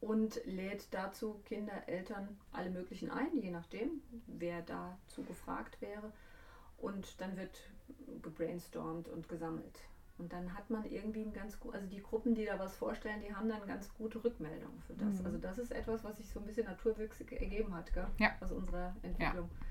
[0.00, 6.12] und lädt dazu Kinder, Eltern, alle möglichen ein, je nachdem, wer dazu gefragt wäre.
[6.78, 7.58] Und dann wird
[8.22, 9.80] gebrainstormt und gesammelt.
[10.18, 13.20] Und dann hat man irgendwie ein ganz gut, also die Gruppen, die da was vorstellen,
[13.20, 15.20] die haben dann ganz gute Rückmeldungen für das.
[15.20, 15.26] Mhm.
[15.26, 18.06] Also das ist etwas, was sich so ein bisschen naturwüchsig ergeben hat, gell?
[18.18, 18.32] Ja.
[18.40, 19.48] aus unserer Entwicklung.
[19.48, 19.66] Ja.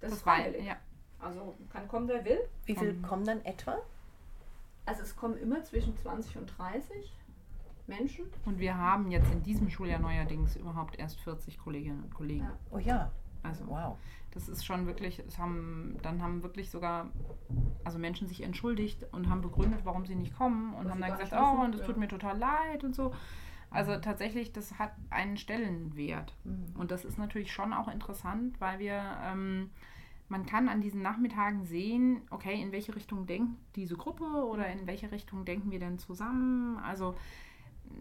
[0.00, 0.64] Das, das ist freiwillig.
[0.64, 0.76] Ja.
[1.18, 2.40] Also kann kommen, wer will.
[2.64, 3.02] Wie viele mhm.
[3.02, 3.78] kommen dann etwa?
[4.86, 7.12] Also es kommen immer zwischen 20 und 30
[7.86, 8.26] Menschen.
[8.44, 12.44] Und wir haben jetzt in diesem Schuljahr neuerdings überhaupt erst 40 Kolleginnen und Kollegen.
[12.44, 12.58] Ja.
[12.70, 13.10] Oh ja.
[13.42, 13.96] Also wow.
[14.36, 17.10] Das ist schon wirklich, es haben, dann haben wirklich sogar
[17.84, 21.18] also Menschen sich entschuldigt und haben begründet, warum sie nicht kommen und Was haben dann
[21.18, 21.84] gesagt, oh, und ja.
[21.84, 23.14] tut mir total leid und so.
[23.70, 24.02] Also mhm.
[24.02, 26.36] tatsächlich, das hat einen Stellenwert.
[26.44, 26.78] Mhm.
[26.78, 29.70] Und das ist natürlich schon auch interessant, weil wir, ähm,
[30.28, 34.86] man kann an diesen Nachmittagen sehen, okay, in welche Richtung denkt diese Gruppe oder in
[34.86, 36.76] welche Richtung denken wir denn zusammen.
[36.78, 37.14] Also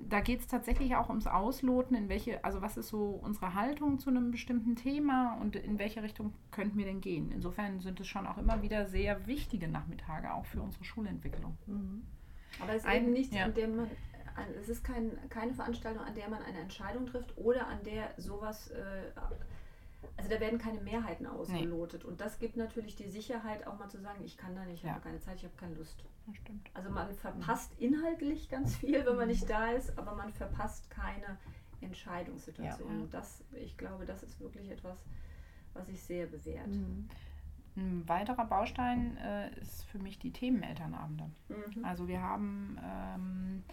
[0.08, 4.00] da geht es tatsächlich auch ums Ausloten, in welche, also was ist so unsere Haltung
[4.00, 7.32] zu einem bestimmten Thema und in welche Richtung könnten wir denn gehen.
[7.32, 11.58] Insofern sind es schon auch immer wieder sehr wichtige Nachmittage, auch für unsere Schulentwicklung.
[11.66, 12.04] Mhm.
[12.62, 13.46] Aber es ist Ein, eben nichts, ja.
[13.46, 13.92] an dem man,
[14.60, 18.70] es ist kein, keine Veranstaltung, an der man eine Entscheidung trifft oder an der sowas
[18.72, 19.12] äh,
[20.18, 22.04] also da werden keine Mehrheiten ausgelotet.
[22.04, 22.10] Nee.
[22.10, 24.84] Und das gibt natürlich die Sicherheit, auch mal zu sagen, ich kann da nicht, ich
[24.84, 24.94] ja.
[24.94, 26.04] habe keine Zeit, ich habe keine Lust.
[26.74, 31.38] Also man verpasst inhaltlich ganz viel, wenn man nicht da ist, aber man verpasst keine
[31.82, 32.92] Entscheidungssituation.
[32.92, 33.04] Ja.
[33.04, 34.98] Und das, ich glaube, das ist wirklich etwas,
[35.74, 36.68] was sich sehr bewährt.
[36.68, 37.10] Mhm.
[37.78, 41.30] Ein weiterer Baustein äh, ist für mich die Themenelternabende.
[41.50, 41.84] Mhm.
[41.84, 43.64] Also wir haben ähm,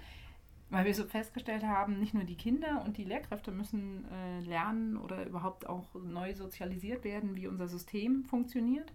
[0.72, 4.96] weil wir so festgestellt haben, nicht nur die Kinder und die Lehrkräfte müssen äh, lernen
[4.96, 8.90] oder überhaupt auch neu sozialisiert werden, wie unser System funktioniert,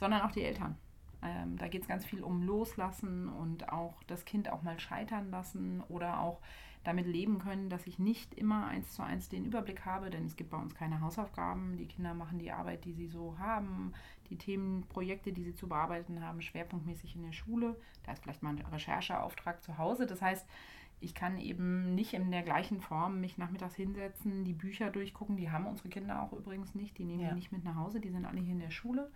[0.00, 0.76] sondern auch die Eltern.
[1.22, 5.30] Ähm, da geht es ganz viel um Loslassen und auch das Kind auch mal scheitern
[5.30, 6.40] lassen oder auch
[6.82, 10.34] damit leben können, dass ich nicht immer eins zu eins den Überblick habe, denn es
[10.34, 11.76] gibt bei uns keine Hausaufgaben.
[11.76, 13.92] Die Kinder machen die Arbeit, die sie so haben,
[14.28, 17.76] die Themenprojekte, die sie zu bearbeiten haben, schwerpunktmäßig in der Schule.
[18.02, 20.08] Da ist vielleicht mal ein Rechercheauftrag zu Hause.
[20.08, 20.44] Das heißt,
[21.02, 25.36] ich kann eben nicht in der gleichen Form mich nachmittags hinsetzen, die Bücher durchgucken.
[25.36, 26.96] Die haben unsere Kinder auch übrigens nicht.
[26.98, 27.28] Die nehmen ja.
[27.30, 28.00] die nicht mit nach Hause.
[28.00, 29.10] Die sind alle hier in der Schule,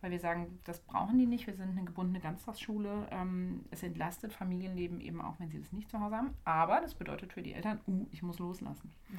[0.00, 1.46] weil wir sagen, das brauchen die nicht.
[1.46, 3.06] Wir sind eine gebundene Ganztagsschule.
[3.10, 6.30] Ähm, es entlastet Familienleben eben auch, wenn sie das nicht zu Hause haben.
[6.44, 8.92] Aber das bedeutet für die Eltern, uh, ich muss loslassen.
[9.08, 9.18] Mhm.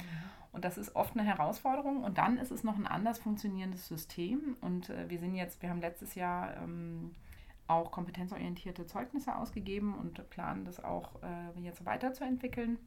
[0.52, 2.04] Und das ist oft eine Herausforderung.
[2.04, 4.56] Und dann ist es noch ein anders funktionierendes System.
[4.60, 7.12] Und äh, wir sind jetzt, wir haben letztes Jahr ähm,
[7.66, 12.78] auch kompetenzorientierte Zeugnisse ausgegeben und planen das auch äh, jetzt weiterzuentwickeln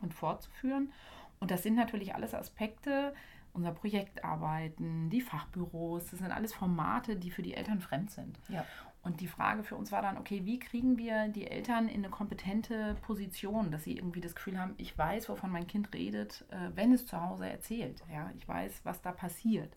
[0.00, 0.92] und fortzuführen.
[1.40, 3.14] Und das sind natürlich alles Aspekte
[3.54, 8.38] unser Projektarbeiten, die Fachbüros, das sind alles Formate, die für die Eltern fremd sind.
[8.48, 8.64] Ja.
[9.02, 12.08] Und die Frage für uns war dann, okay, wie kriegen wir die Eltern in eine
[12.08, 16.70] kompetente Position, dass sie irgendwie das Gefühl haben, ich weiß, wovon mein Kind redet, äh,
[16.76, 18.02] wenn es zu Hause erzählt.
[18.12, 19.76] Ja, ich weiß, was da passiert.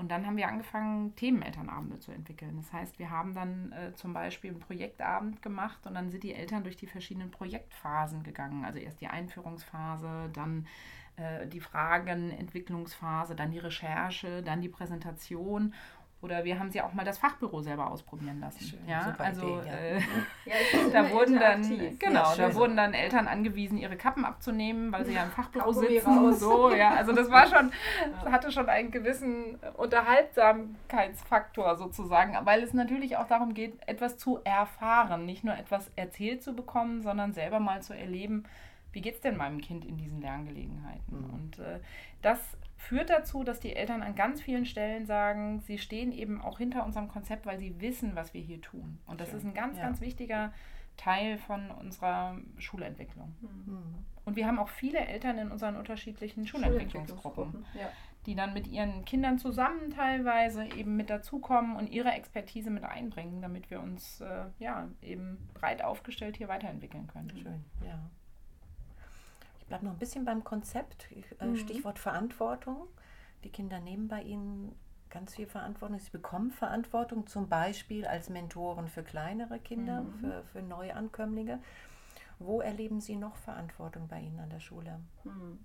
[0.00, 2.56] Und dann haben wir angefangen, Themenelternabende zu entwickeln.
[2.56, 6.32] Das heißt, wir haben dann äh, zum Beispiel einen Projektabend gemacht und dann sind die
[6.32, 8.64] Eltern durch die verschiedenen Projektphasen gegangen.
[8.64, 10.66] Also erst die Einführungsphase, dann
[11.16, 15.74] äh, die Fragenentwicklungsphase, dann die Recherche, dann die Präsentation.
[16.22, 18.62] Oder wir haben sie auch mal das Fachbüro selber ausprobieren lassen.
[18.62, 19.72] Schön, ja, also Idee, ja.
[19.72, 20.00] Äh,
[20.44, 20.54] ja,
[20.92, 25.24] da wurden dann genau, da wurden dann Eltern angewiesen, ihre Kappen abzunehmen, weil sie ja
[25.24, 26.34] im Fachbüro sitzen.
[26.40, 27.70] So, ja, also das war schon,
[28.30, 35.24] hatte schon einen gewissen Unterhaltsamkeitsfaktor sozusagen, weil es natürlich auch darum geht, etwas zu erfahren,
[35.26, 38.44] nicht nur etwas erzählt zu bekommen, sondern selber mal zu erleben,
[38.92, 41.26] wie geht es denn meinem Kind in diesen Lerngelegenheiten?
[41.26, 41.34] Mhm.
[41.34, 41.80] Und äh,
[42.22, 42.38] das
[42.80, 46.84] führt dazu, dass die Eltern an ganz vielen Stellen sagen, sie stehen eben auch hinter
[46.84, 48.98] unserem Konzept, weil sie wissen, was wir hier tun.
[49.06, 49.38] Und das Schön.
[49.38, 49.84] ist ein ganz, ja.
[49.84, 50.52] ganz wichtiger
[50.96, 53.34] Teil von unserer Schulentwicklung.
[53.42, 54.04] Mhm.
[54.24, 57.90] Und wir haben auch viele Eltern in unseren unterschiedlichen Schulentwicklungsgruppen, ja.
[58.26, 63.42] die dann mit ihren Kindern zusammen teilweise eben mit dazukommen und ihre Expertise mit einbringen,
[63.42, 67.30] damit wir uns äh, ja eben breit aufgestellt hier weiterentwickeln können.
[67.30, 68.00] Schön, ja
[69.70, 71.08] bleibe noch ein bisschen beim Konzept.
[71.12, 71.56] Äh, mhm.
[71.56, 72.88] Stichwort Verantwortung.
[73.44, 74.74] Die Kinder nehmen bei Ihnen
[75.08, 75.98] ganz viel Verantwortung.
[76.00, 80.14] Sie bekommen Verantwortung, zum Beispiel als Mentoren für kleinere Kinder, mhm.
[80.14, 81.60] für, für Neuankömmlinge.
[82.40, 84.98] Wo erleben Sie noch Verantwortung bei Ihnen an der Schule?
[85.22, 85.60] Mhm.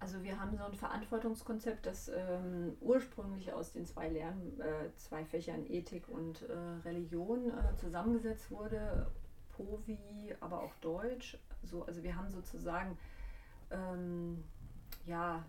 [0.00, 5.24] Also wir haben so ein Verantwortungskonzept, das ähm, ursprünglich aus den zwei Lern, äh, zwei
[5.24, 9.12] Fächern Ethik und äh, Religion äh, zusammengesetzt wurde.
[9.52, 12.98] POVI, aber auch Deutsch so, also wir haben sozusagen
[13.70, 14.44] ähm,
[15.06, 15.44] ja,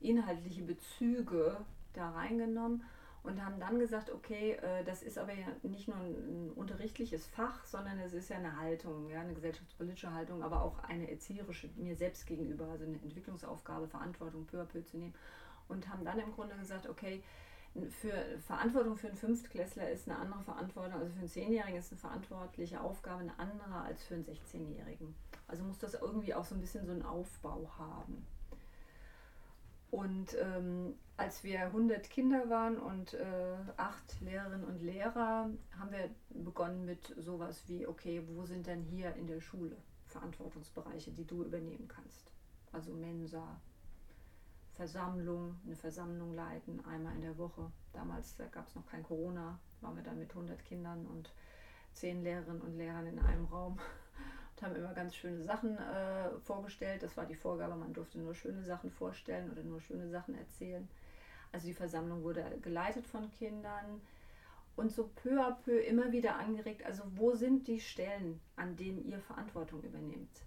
[0.00, 1.56] inhaltliche Bezüge
[1.92, 2.84] da reingenommen
[3.24, 7.26] und haben dann gesagt, okay, äh, das ist aber ja nicht nur ein, ein, unterrichtliches
[7.26, 11.70] Fach, sondern es ist ja eine Haltung, ja, eine gesellschaftspolitische Haltung, aber auch eine erzieherische
[11.76, 15.14] mir selbst gegenüber, also eine Entwicklungsaufgabe, Verantwortung peu à peu zu nehmen.
[15.68, 17.22] Und haben dann im Grunde gesagt, okay,
[17.88, 22.00] für Verantwortung für einen Fünftklässler ist eine andere Verantwortung, also für einen Zehnjährigen ist eine
[22.00, 25.14] verantwortliche Aufgabe eine andere als für einen 16-Jährigen.
[25.54, 28.26] Also muss das irgendwie auch so ein bisschen so einen Aufbau haben.
[29.92, 36.10] Und ähm, als wir 100 Kinder waren und äh, acht Lehrerinnen und Lehrer, haben wir
[36.30, 41.44] begonnen mit sowas wie, okay, wo sind denn hier in der Schule Verantwortungsbereiche, die du
[41.44, 42.32] übernehmen kannst?
[42.72, 43.60] Also Mensa,
[44.72, 47.70] Versammlung, eine Versammlung leiten, einmal in der Woche.
[47.92, 51.32] Damals gab es noch kein Corona, waren wir dann mit 100 Kindern und
[51.92, 53.78] zehn Lehrerinnen und Lehrern in einem Raum
[54.56, 57.02] und haben immer ganz schöne Sachen äh, vorgestellt.
[57.02, 60.88] Das war die Vorgabe, man durfte nur schöne Sachen vorstellen oder nur schöne Sachen erzählen.
[61.52, 64.00] Also die Versammlung wurde geleitet von Kindern
[64.76, 69.04] und so peu à peu immer wieder angeregt, also wo sind die Stellen, an denen
[69.04, 70.44] ihr Verantwortung übernehmt?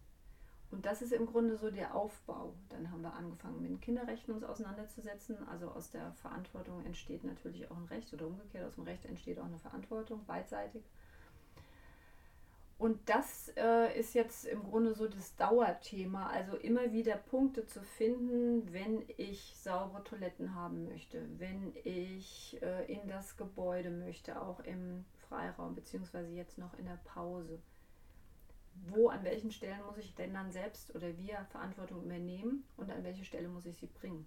[0.70, 2.54] Und das ist im Grunde so der Aufbau.
[2.68, 5.48] Dann haben wir angefangen, mit den Kinderrechten uns auseinanderzusetzen.
[5.48, 9.40] Also aus der Verantwortung entsteht natürlich auch ein Recht oder umgekehrt, aus dem Recht entsteht
[9.40, 10.84] auch eine Verantwortung, beidseitig.
[12.78, 17.82] Und das äh, ist jetzt im Grunde so das Dauerthema, also immer wieder Punkte zu
[17.82, 24.60] finden, wenn ich saubere Toiletten haben möchte, wenn ich äh, in das Gebäude möchte, auch
[24.60, 27.60] im Freiraum, beziehungsweise jetzt noch in der Pause
[28.86, 33.04] wo, an welchen Stellen muss ich denn dann selbst oder wir Verantwortung übernehmen und an
[33.04, 34.26] welche Stelle muss ich sie bringen.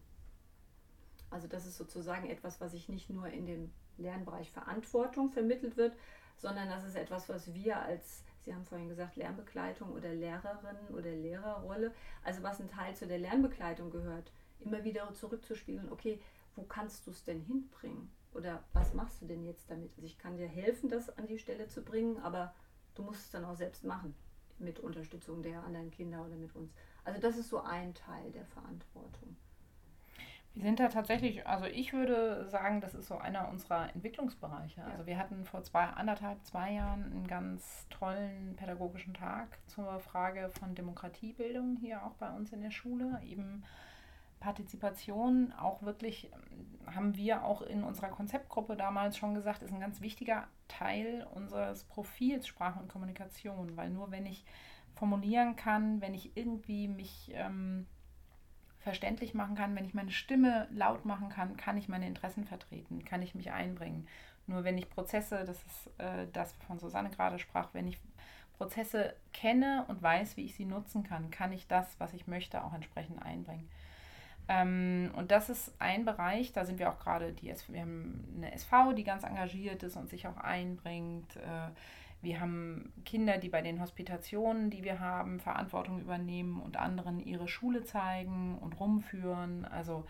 [1.31, 5.95] Also das ist sozusagen etwas, was ich nicht nur in dem Lernbereich Verantwortung vermittelt wird,
[6.37, 11.11] sondern das ist etwas, was wir als, Sie haben vorhin gesagt, Lernbegleitung oder Lehrerin oder
[11.11, 11.93] Lehrerrolle,
[12.25, 16.21] also was ein Teil zu der Lernbegleitung gehört, immer wieder zurückzuspiegeln, okay,
[16.57, 18.11] wo kannst du es denn hinbringen?
[18.33, 19.91] Oder was machst du denn jetzt damit?
[19.97, 22.55] Also ich kann dir helfen, das an die Stelle zu bringen, aber
[22.95, 24.15] du musst es dann auch selbst machen
[24.59, 26.73] mit Unterstützung der anderen Kinder oder mit uns.
[27.05, 29.37] Also das ist so ein Teil der Verantwortung.
[30.55, 34.81] Wir sind da tatsächlich, also ich würde sagen, das ist so einer unserer Entwicklungsbereiche.
[34.81, 34.87] Ja.
[34.89, 40.51] Also wir hatten vor zwei, anderthalb, zwei Jahren einen ganz tollen pädagogischen Tag zur Frage
[40.59, 43.21] von Demokratiebildung hier auch bei uns in der Schule.
[43.25, 43.63] Eben
[44.41, 46.31] Partizipation auch wirklich,
[46.87, 51.85] haben wir auch in unserer Konzeptgruppe damals schon gesagt, ist ein ganz wichtiger Teil unseres
[51.85, 54.45] Profils Sprache und Kommunikation, weil nur wenn ich
[54.95, 57.87] formulieren kann, wenn ich irgendwie mich ähm,
[58.81, 63.05] verständlich machen kann, wenn ich meine Stimme laut machen kann, kann ich meine Interessen vertreten,
[63.05, 64.09] kann ich mich einbringen.
[64.47, 67.99] Nur wenn ich Prozesse, das ist äh, das, wovon Susanne gerade sprach, wenn ich
[68.57, 72.65] Prozesse kenne und weiß, wie ich sie nutzen kann, kann ich das, was ich möchte,
[72.65, 73.69] auch entsprechend einbringen.
[74.49, 78.95] Ähm, und das ist ein Bereich, da sind wir auch gerade, wir haben eine SV,
[78.95, 81.37] die ganz engagiert ist und sich auch einbringt.
[81.37, 81.71] Äh,
[82.23, 87.49] wir haben Kinder, die bei den Hospitationen, die wir haben, Verantwortung übernehmen und anderen ihre
[87.49, 89.65] Schule zeigen und rumführen.
[89.65, 90.05] Also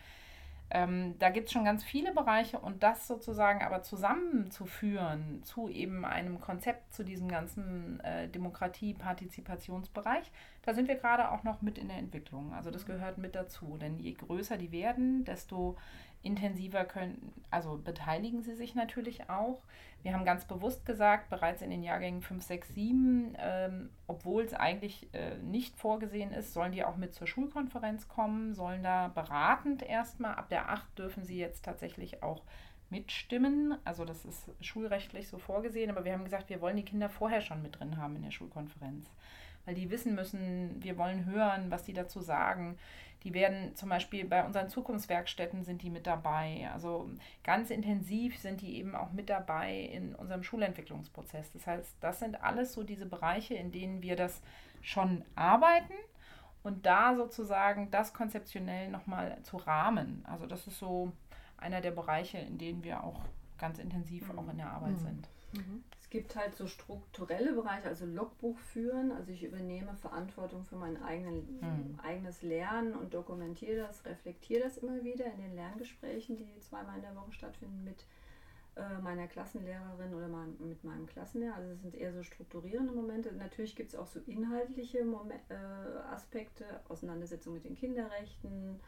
[0.73, 6.05] ähm, da gibt es schon ganz viele Bereiche und das sozusagen aber zusammenzuführen zu eben
[6.05, 10.31] einem Konzept, zu diesem ganzen äh, Demokratie-Partizipationsbereich,
[10.62, 12.55] da sind wir gerade auch noch mit in der Entwicklung.
[12.55, 15.77] Also das gehört mit dazu, denn je größer die werden, desto
[16.22, 19.62] intensiver können, also beteiligen sie sich natürlich auch.
[20.02, 24.54] Wir haben ganz bewusst gesagt, bereits in den Jahrgängen 5, 6, 7, ähm, obwohl es
[24.54, 29.83] eigentlich äh, nicht vorgesehen ist, sollen die auch mit zur Schulkonferenz kommen, sollen da beratend
[29.83, 32.42] erstmal, ab der 8 dürfen sie jetzt tatsächlich auch
[32.90, 33.76] mitstimmen.
[33.85, 37.40] Also das ist schulrechtlich so vorgesehen, aber wir haben gesagt, wir wollen die Kinder vorher
[37.40, 39.09] schon mit drin haben in der Schulkonferenz,
[39.64, 42.79] weil die wissen müssen, wir wollen hören, was die dazu sagen.
[43.25, 46.70] Die werden zum Beispiel bei unseren Zukunftswerkstätten sind die mit dabei.
[46.73, 47.11] Also
[47.44, 51.53] ganz intensiv sind die eben auch mit dabei in unserem Schulentwicklungsprozess.
[51.53, 54.40] Das heißt, das sind alles so diese Bereiche, in denen wir das
[54.81, 55.92] schon arbeiten
[56.62, 60.25] und da sozusagen das konzeptionell nochmal zu rahmen.
[60.27, 61.12] Also das ist so
[61.59, 63.20] einer der Bereiche, in denen wir auch
[63.59, 64.38] ganz intensiv mhm.
[64.38, 64.99] auch in der Arbeit mhm.
[64.99, 65.29] sind.
[65.53, 65.85] Mhm.
[66.11, 69.12] Es gibt halt so strukturelle Bereiche, also Logbuch führen.
[69.12, 72.01] Also ich übernehme Verantwortung für mein eigenen, mhm.
[72.03, 77.03] eigenes Lernen und dokumentiere das, reflektiere das immer wieder in den Lerngesprächen, die zweimal in
[77.03, 78.07] der Woche stattfinden mit
[78.75, 81.55] äh, meiner Klassenlehrerin oder mein, mit meinem Klassenlehrer.
[81.55, 83.33] Also es sind eher so strukturierende Momente.
[83.33, 88.81] Natürlich gibt es auch so inhaltliche Momente, äh, Aspekte, Auseinandersetzung mit den Kinderrechten,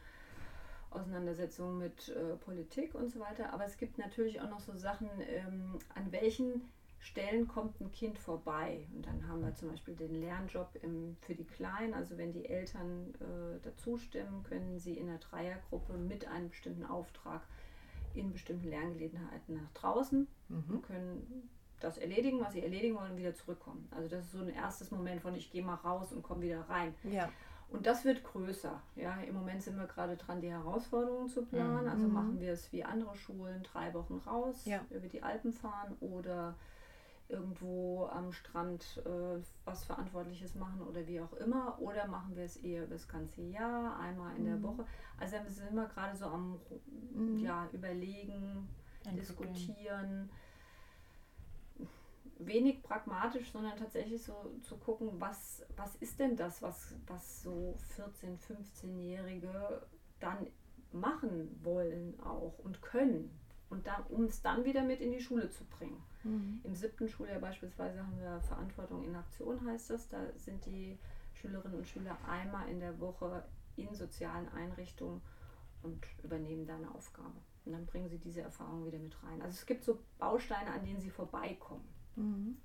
[0.89, 3.53] Auseinandersetzung mit äh, Politik und so weiter.
[3.53, 6.69] Aber es gibt natürlich auch noch so Sachen, ähm, an welchen
[7.03, 8.87] Stellen kommt ein Kind vorbei.
[8.95, 11.93] Und dann haben wir zum Beispiel den Lernjob im, für die Kleinen.
[11.93, 16.85] Also wenn die Eltern äh, dazu stimmen, können sie in der Dreiergruppe mit einem bestimmten
[16.85, 17.41] Auftrag
[18.13, 20.63] in bestimmten Lerngelegenheiten nach draußen mhm.
[20.69, 21.49] und können
[21.81, 23.85] das erledigen, was sie erledigen wollen und wieder zurückkommen.
[23.91, 26.61] Also das ist so ein erstes Moment von ich gehe mal raus und komme wieder
[26.69, 26.95] rein.
[27.03, 27.29] Ja.
[27.69, 28.81] Und das wird größer.
[28.95, 31.89] Ja, Im Moment sind wir gerade dran, die Herausforderungen zu planen.
[31.89, 31.91] Also mhm.
[31.91, 34.85] Also machen wir es wie andere Schulen, drei Wochen raus, ja.
[34.89, 36.55] über die Alpen fahren oder
[37.29, 41.79] irgendwo am Strand äh, was Verantwortliches machen oder wie auch immer.
[41.79, 44.47] Oder machen wir es eher das ganze Jahr, einmal in mhm.
[44.47, 44.85] der Woche.
[45.19, 46.59] Also wir sind immer gerade so am
[47.13, 47.39] mhm.
[47.39, 48.67] ja, Überlegen,
[49.17, 50.29] Diskutieren
[52.39, 57.77] wenig pragmatisch, sondern tatsächlich so zu gucken, was, was ist denn das, was, was so
[57.97, 59.81] 14-, 15-Jährige
[60.19, 60.47] dann
[60.91, 63.31] machen wollen auch und können.
[63.69, 66.01] Und dann, um es dann wieder mit in die Schule zu bringen.
[66.23, 66.61] Mhm.
[66.63, 70.07] Im siebten Schuljahr beispielsweise haben wir Verantwortung in Aktion, heißt das.
[70.09, 70.97] Da sind die
[71.33, 73.43] Schülerinnen und Schüler einmal in der Woche
[73.75, 75.21] in sozialen Einrichtungen
[75.81, 77.33] und übernehmen da eine Aufgabe.
[77.65, 79.41] Und dann bringen sie diese Erfahrung wieder mit rein.
[79.41, 81.87] Also es gibt so Bausteine, an denen sie vorbeikommen.
[82.15, 82.57] Mhm.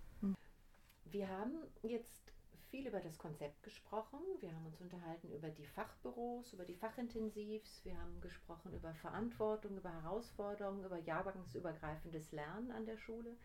[1.04, 2.32] Wir haben jetzt
[2.70, 4.20] viel über das Konzept gesprochen.
[4.40, 7.84] Wir haben uns unterhalten über die Fachbüros, über die Fachintensivs.
[7.84, 13.36] Wir haben gesprochen über Verantwortung, über Herausforderungen, über jahrgangsübergreifendes Lernen an der Schule,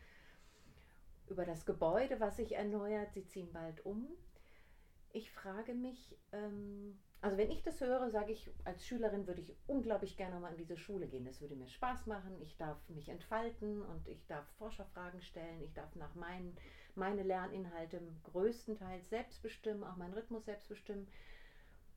[1.27, 3.13] über das Gebäude, was sich erneuert.
[3.13, 4.07] Sie ziehen bald um.
[5.11, 9.55] Ich frage mich, ähm, also wenn ich das höre, sage ich, als Schülerin würde ich
[9.67, 11.23] unglaublich gerne mal in diese Schule gehen.
[11.23, 12.41] Das würde mir Spaß machen.
[12.41, 15.61] Ich darf mich entfalten und ich darf Forscherfragen stellen.
[15.61, 16.57] Ich darf nach meinen
[16.95, 21.07] meine Lerninhalte größtenteils selbst bestimmen, auch meinen Rhythmus selbst bestimmen.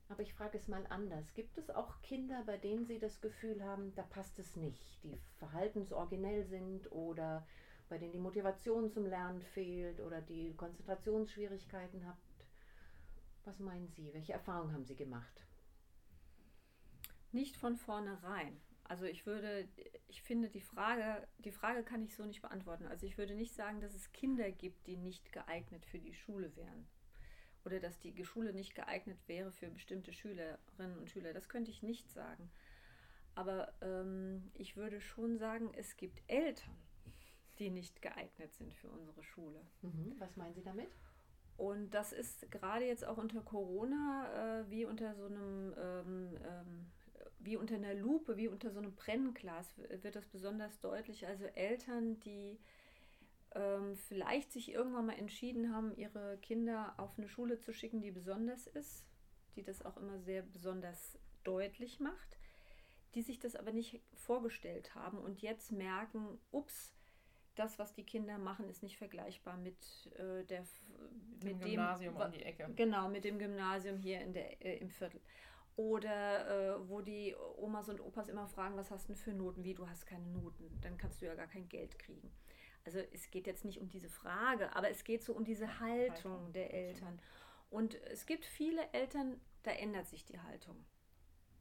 [0.08, 1.34] Aber ich frage es mal anders.
[1.34, 5.18] Gibt es auch Kinder, bei denen Sie das Gefühl haben, da passt es nicht, die
[5.38, 7.46] verhaltensoriginell sind oder
[7.88, 12.46] bei denen die Motivation zum Lernen fehlt oder die Konzentrationsschwierigkeiten habt?
[13.44, 14.12] Was meinen Sie?
[14.12, 15.44] Welche Erfahrungen haben Sie gemacht?
[17.32, 18.60] Nicht von vornherein.
[18.88, 19.68] Also ich würde,
[20.08, 22.86] ich finde die Frage, die Frage kann ich so nicht beantworten.
[22.86, 26.54] Also ich würde nicht sagen, dass es Kinder gibt, die nicht geeignet für die Schule
[26.56, 26.86] wären.
[27.64, 31.32] Oder dass die Schule nicht geeignet wäre für bestimmte Schülerinnen und Schüler.
[31.32, 32.50] Das könnte ich nicht sagen.
[33.34, 36.76] Aber ähm, ich würde schon sagen, es gibt Eltern,
[37.58, 39.60] die nicht geeignet sind für unsere Schule.
[39.82, 40.14] Mhm.
[40.18, 40.88] Was meinen Sie damit?
[41.56, 46.92] Und das ist gerade jetzt auch unter Corona äh, wie unter so einem, ähm, ähm,
[47.38, 51.26] wie unter einer Lupe, wie unter so einem Brennglas wird das besonders deutlich.
[51.26, 52.58] Also Eltern, die
[53.54, 58.10] ähm, vielleicht sich irgendwann mal entschieden haben, ihre Kinder auf eine Schule zu schicken, die
[58.10, 59.04] besonders ist,
[59.54, 62.38] die das auch immer sehr besonders deutlich macht,
[63.14, 66.92] die sich das aber nicht vorgestellt haben und jetzt merken, ups,
[67.54, 69.78] das, was die Kinder machen, ist nicht vergleichbar mit
[70.18, 70.66] äh, der
[71.42, 72.70] mit dem Gymnasium dem, um die Ecke.
[72.76, 75.20] Genau, mit dem Gymnasium hier in der, äh, im Viertel.
[75.76, 79.62] Oder äh, wo die Omas und Opas immer fragen, was hast du für Noten?
[79.62, 82.32] Wie, du hast keine Noten, dann kannst du ja gar kein Geld kriegen.
[82.84, 86.32] Also es geht jetzt nicht um diese Frage, aber es geht so um diese Haltung,
[86.32, 86.52] Haltung.
[86.52, 87.20] der Eltern.
[87.68, 90.84] Und es gibt viele Eltern, da ändert sich die Haltung.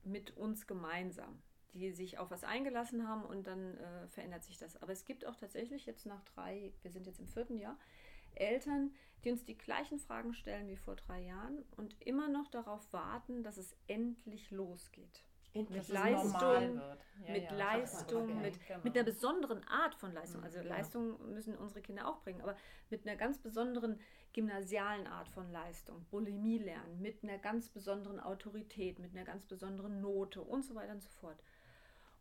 [0.03, 1.41] Mit uns gemeinsam
[1.75, 4.81] die sich auf was eingelassen haben und dann äh, verändert sich das.
[4.81, 7.77] Aber es gibt auch tatsächlich jetzt nach drei, wir sind jetzt im vierten Jahr,
[8.35, 8.91] Eltern,
[9.23, 13.43] die uns die gleichen Fragen stellen wie vor drei Jahren und immer noch darauf warten,
[13.43, 15.23] dass es endlich losgeht.
[15.53, 16.81] mit Leistung,
[17.25, 18.79] ja, mit ja, Leistung, mit, genau.
[18.83, 20.43] mit einer besonderen Art von Leistung.
[20.43, 20.75] Also genau.
[20.75, 22.55] Leistung müssen unsere Kinder auch bringen, aber
[22.89, 23.99] mit einer ganz besonderen
[24.33, 30.01] gymnasialen Art von Leistung, Bulimie lernen, mit einer ganz besonderen Autorität, mit einer ganz besonderen
[30.01, 31.41] Note und so weiter und so fort.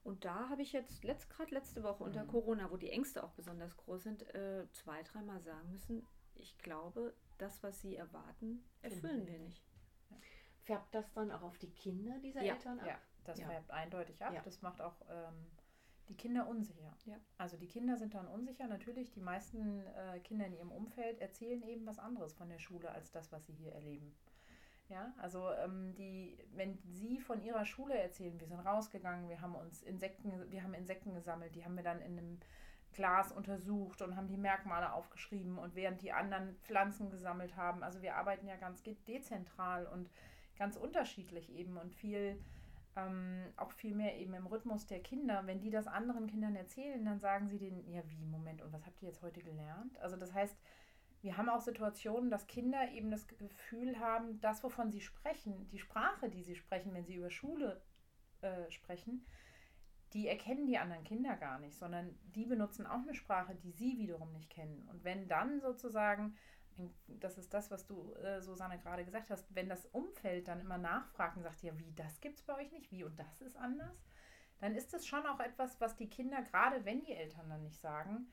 [0.04, 2.28] Und da habe ich jetzt letzt, gerade letzte Woche unter mhm.
[2.28, 7.14] Corona, wo die Ängste auch besonders groß sind, äh, zwei, dreimal sagen müssen, ich glaube,
[7.38, 9.64] das, was sie erwarten, erfüllen wir nicht.
[10.10, 10.16] Ja.
[10.62, 12.54] Färbt das dann auch auf die Kinder dieser ja.
[12.54, 12.86] Eltern ab?
[12.86, 13.46] Ja, das ja.
[13.46, 14.34] färbt eindeutig ab.
[14.34, 14.42] Ja.
[14.42, 15.46] Das macht auch ähm,
[16.08, 16.94] die Kinder unsicher.
[17.06, 17.16] Ja.
[17.38, 18.66] Also die Kinder sind dann unsicher.
[18.66, 22.90] Natürlich, die meisten äh, Kinder in ihrem Umfeld erzählen eben was anderes von der Schule
[22.90, 24.14] als das, was sie hier erleben.
[24.90, 29.54] Ja, also ähm, die, wenn sie von ihrer Schule erzählen, wir sind rausgegangen, wir haben
[29.54, 32.40] uns Insekten, wir haben Insekten gesammelt, die haben wir dann in einem
[32.92, 37.82] Glas untersucht und haben die Merkmale aufgeschrieben und während die anderen Pflanzen gesammelt haben.
[37.82, 40.10] Also wir arbeiten ja ganz dezentral und
[40.56, 42.38] ganz unterschiedlich eben und viel
[42.96, 45.42] ähm, auch viel mehr eben im Rhythmus der Kinder.
[45.46, 48.86] Wenn die das anderen Kindern erzählen, dann sagen sie denen, ja wie, Moment, und was
[48.86, 49.98] habt ihr jetzt heute gelernt?
[49.98, 50.56] Also das heißt,
[51.24, 55.78] wir haben auch Situationen, dass Kinder eben das Gefühl haben, das, wovon sie sprechen, die
[55.78, 57.80] Sprache, die sie sprechen, wenn sie über Schule
[58.42, 59.26] äh, sprechen,
[60.12, 63.98] die erkennen die anderen Kinder gar nicht, sondern die benutzen auch eine Sprache, die sie
[63.98, 64.86] wiederum nicht kennen.
[64.88, 66.36] Und wenn dann sozusagen
[67.06, 70.78] das ist das, was du, äh, Susanne, gerade gesagt hast, wenn das Umfeld dann immer
[70.78, 73.56] nachfragt und sagt, ja, wie, das gibt es bei euch nicht, wie und das ist
[73.56, 74.04] anders,
[74.58, 77.78] dann ist das schon auch etwas, was die Kinder, gerade wenn die Eltern dann nicht
[77.78, 78.26] sagen,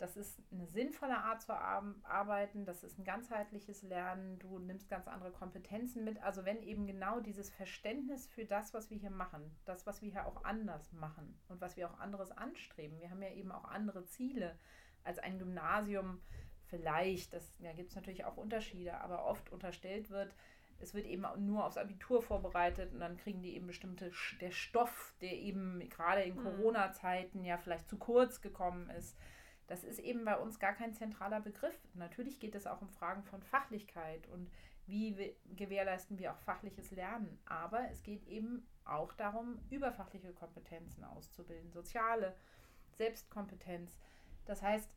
[0.00, 5.06] das ist eine sinnvolle Art zu arbeiten, das ist ein ganzheitliches Lernen, du nimmst ganz
[5.06, 6.22] andere Kompetenzen mit.
[6.22, 10.10] Also wenn eben genau dieses Verständnis für das, was wir hier machen, das, was wir
[10.10, 13.64] hier auch anders machen und was wir auch anderes anstreben, wir haben ja eben auch
[13.64, 14.58] andere Ziele
[15.04, 16.22] als ein Gymnasium,
[16.64, 20.34] vielleicht, das ja, gibt es natürlich auch Unterschiede, aber oft unterstellt wird,
[20.78, 25.14] es wird eben nur aufs Abitur vorbereitet und dann kriegen die eben bestimmte, der Stoff,
[25.20, 26.42] der eben gerade in mhm.
[26.42, 29.14] Corona-Zeiten ja vielleicht zu kurz gekommen ist.
[29.70, 31.78] Das ist eben bei uns gar kein zentraler Begriff.
[31.94, 34.50] Natürlich geht es auch um Fragen von Fachlichkeit und
[34.88, 37.38] wie gewährleisten wir auch fachliches Lernen.
[37.46, 42.34] Aber es geht eben auch darum, überfachliche Kompetenzen auszubilden, soziale
[42.98, 43.96] Selbstkompetenz.
[44.44, 44.90] Das heißt,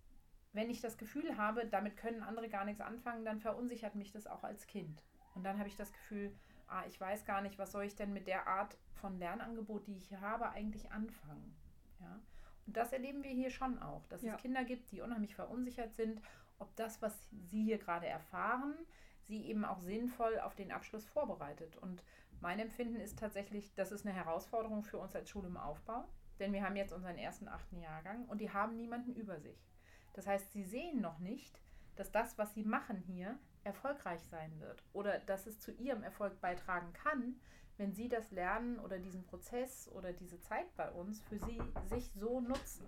[0.54, 4.26] wenn ich das Gefühl habe, damit können andere gar nichts anfangen, dann verunsichert mich das
[4.26, 5.04] auch als Kind.
[5.36, 8.12] Und dann habe ich das Gefühl, ah, ich weiß gar nicht, was soll ich denn
[8.12, 11.56] mit der Art von Lernangebot, die ich hier habe, eigentlich anfangen.
[12.00, 12.20] Ja?
[12.66, 14.36] Das erleben wir hier schon auch, dass ja.
[14.36, 16.22] es Kinder gibt, die unheimlich verunsichert sind,
[16.60, 18.76] ob das, was sie hier gerade erfahren,
[19.24, 21.78] sie eben auch sinnvoll auf den Abschluss vorbereitet.
[21.78, 22.04] Und
[22.40, 26.06] mein Empfinden ist tatsächlich, das ist eine Herausforderung für uns als Schule im Aufbau,
[26.40, 29.70] denn wir haben jetzt unseren ersten achten Jahrgang und die haben niemanden über sich.
[30.14, 31.60] Das heißt, sie sehen noch nicht,
[31.96, 36.40] dass das, was sie machen hier, erfolgreich sein wird oder dass es zu ihrem Erfolg
[36.42, 37.40] beitragen kann,
[37.78, 42.12] wenn sie das Lernen oder diesen Prozess oder diese Zeit bei uns für sie sich
[42.14, 42.88] so nutzen.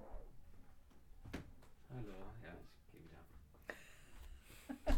[1.89, 2.13] Hallo,
[2.43, 4.97] ja, ich gehe wieder.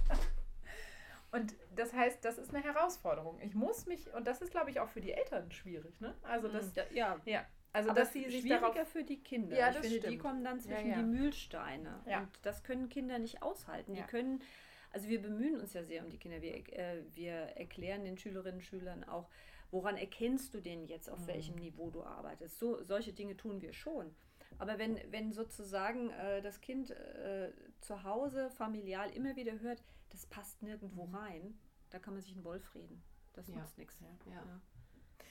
[1.32, 3.40] und das heißt, das ist eine Herausforderung.
[3.42, 6.16] Ich muss mich, und das ist, glaube ich, auch für die Eltern schwierig, ne?
[6.24, 6.96] Also das, mhm.
[6.96, 7.22] ja.
[7.26, 7.46] ja.
[7.74, 9.56] Also, Aber dass sie sich schwieriger darauf, für die Kinder.
[9.56, 10.14] Ja, ich finde, stimmt.
[10.14, 10.98] die kommen dann zwischen ja, ja.
[10.98, 12.02] die Mühlsteine.
[12.08, 12.22] Ja.
[12.22, 13.94] Und das können Kinder nicht aushalten.
[13.94, 14.42] Die können,
[14.92, 16.42] also wir bemühen uns ja sehr um die Kinder.
[16.42, 19.30] Wir, äh, wir erklären den Schülerinnen und Schülern auch,
[19.72, 21.28] woran erkennst du denn jetzt, auf mhm.
[21.28, 22.60] welchem Niveau du arbeitest.
[22.60, 24.16] So, solche Dinge tun wir schon.
[24.60, 27.52] Aber wenn, wenn sozusagen äh, das Kind äh,
[27.82, 31.16] zu Hause familial immer wieder hört, das passt nirgendwo mhm.
[31.16, 31.60] rein,
[31.90, 33.04] da kann man sich einen Wolf reden.
[33.34, 34.00] Das nutzt nichts.
[34.32, 34.44] Ja.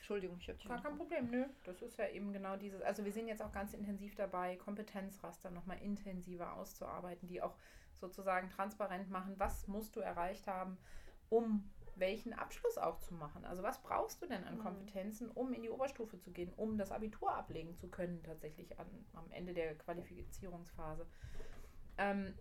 [0.07, 0.69] Entschuldigung, ich habe dich.
[0.69, 1.47] Gar kein Problem, nö.
[1.65, 2.81] Das ist ja eben genau dieses.
[2.83, 7.57] Also wir sind jetzt auch ganz intensiv dabei, Kompetenzraster nochmal intensiver auszuarbeiten, die auch
[7.93, 10.79] sozusagen transparent machen, was musst du erreicht haben,
[11.29, 11.69] um
[11.99, 13.45] welchen Abschluss auch zu machen.
[13.45, 14.63] Also was brauchst du denn an mhm.
[14.63, 18.87] Kompetenzen, um in die Oberstufe zu gehen, um das Abitur ablegen zu können, tatsächlich an,
[19.15, 21.07] am Ende der Qualifizierungsphase.
[21.99, 22.35] Ähm,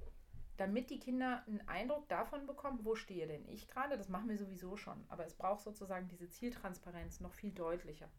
[0.58, 3.98] damit die Kinder einen Eindruck davon bekommen, wo stehe denn ich gerade.
[3.98, 8.10] Das machen wir sowieso schon, aber es braucht sozusagen diese Zieltransparenz noch viel deutlicher.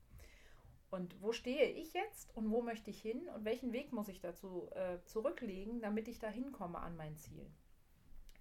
[0.90, 4.20] Und wo stehe ich jetzt und wo möchte ich hin und welchen Weg muss ich
[4.20, 7.50] dazu äh, zurücklegen, damit ich da hinkomme an mein Ziel.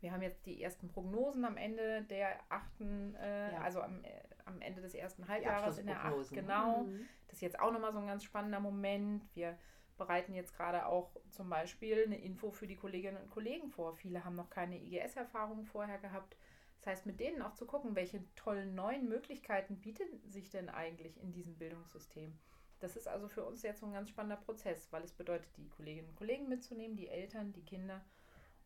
[0.06, 3.62] Wir haben jetzt die ersten Prognosen am Ende der achten, äh, ja.
[3.62, 6.84] also am, äh, am Ende des ersten Halbjahres in der acht, genau.
[6.84, 7.08] Mhm.
[7.26, 9.24] Das ist jetzt auch nochmal so ein ganz spannender Moment.
[9.34, 9.58] Wir
[9.98, 13.96] bereiten jetzt gerade auch zum Beispiel eine Info für die Kolleginnen und Kollegen vor.
[13.96, 16.38] Viele haben noch keine IGS-Erfahrung vorher gehabt.
[16.78, 21.20] Das heißt, mit denen auch zu gucken, welche tollen neuen Möglichkeiten bieten sich denn eigentlich
[21.20, 22.38] in diesem Bildungssystem.
[22.80, 25.68] Das ist also für uns jetzt so ein ganz spannender Prozess, weil es bedeutet, die
[25.70, 28.06] Kolleginnen und Kollegen mitzunehmen, die Eltern, die Kinder.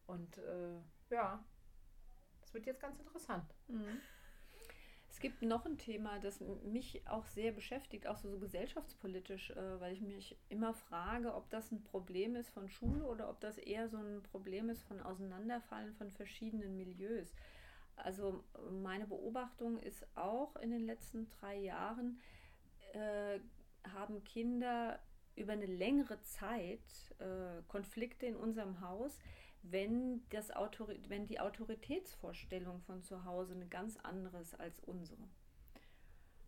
[0.06, 1.44] Und äh, ja,
[2.42, 3.54] das wird jetzt ganz interessant.
[3.68, 4.00] Mhm.
[5.10, 9.80] Es gibt noch ein Thema, das mich auch sehr beschäftigt, auch so, so gesellschaftspolitisch, äh,
[9.80, 13.58] weil ich mich immer frage, ob das ein Problem ist von Schule oder ob das
[13.58, 17.34] eher so ein Problem ist von Auseinanderfallen von verschiedenen Milieus.
[17.96, 22.22] Also meine Beobachtung ist auch in den letzten drei Jahren,
[22.94, 23.40] äh,
[23.94, 25.00] haben Kinder
[25.36, 26.80] über eine längere Zeit
[27.20, 29.18] äh, Konflikte in unserem Haus,
[29.62, 35.28] wenn, das Autori wenn die Autoritätsvorstellung von zu Hause eine ganz andere ist als unsere.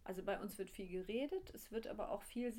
[0.03, 2.51] Also bei uns wird viel geredet, es wird aber auch viel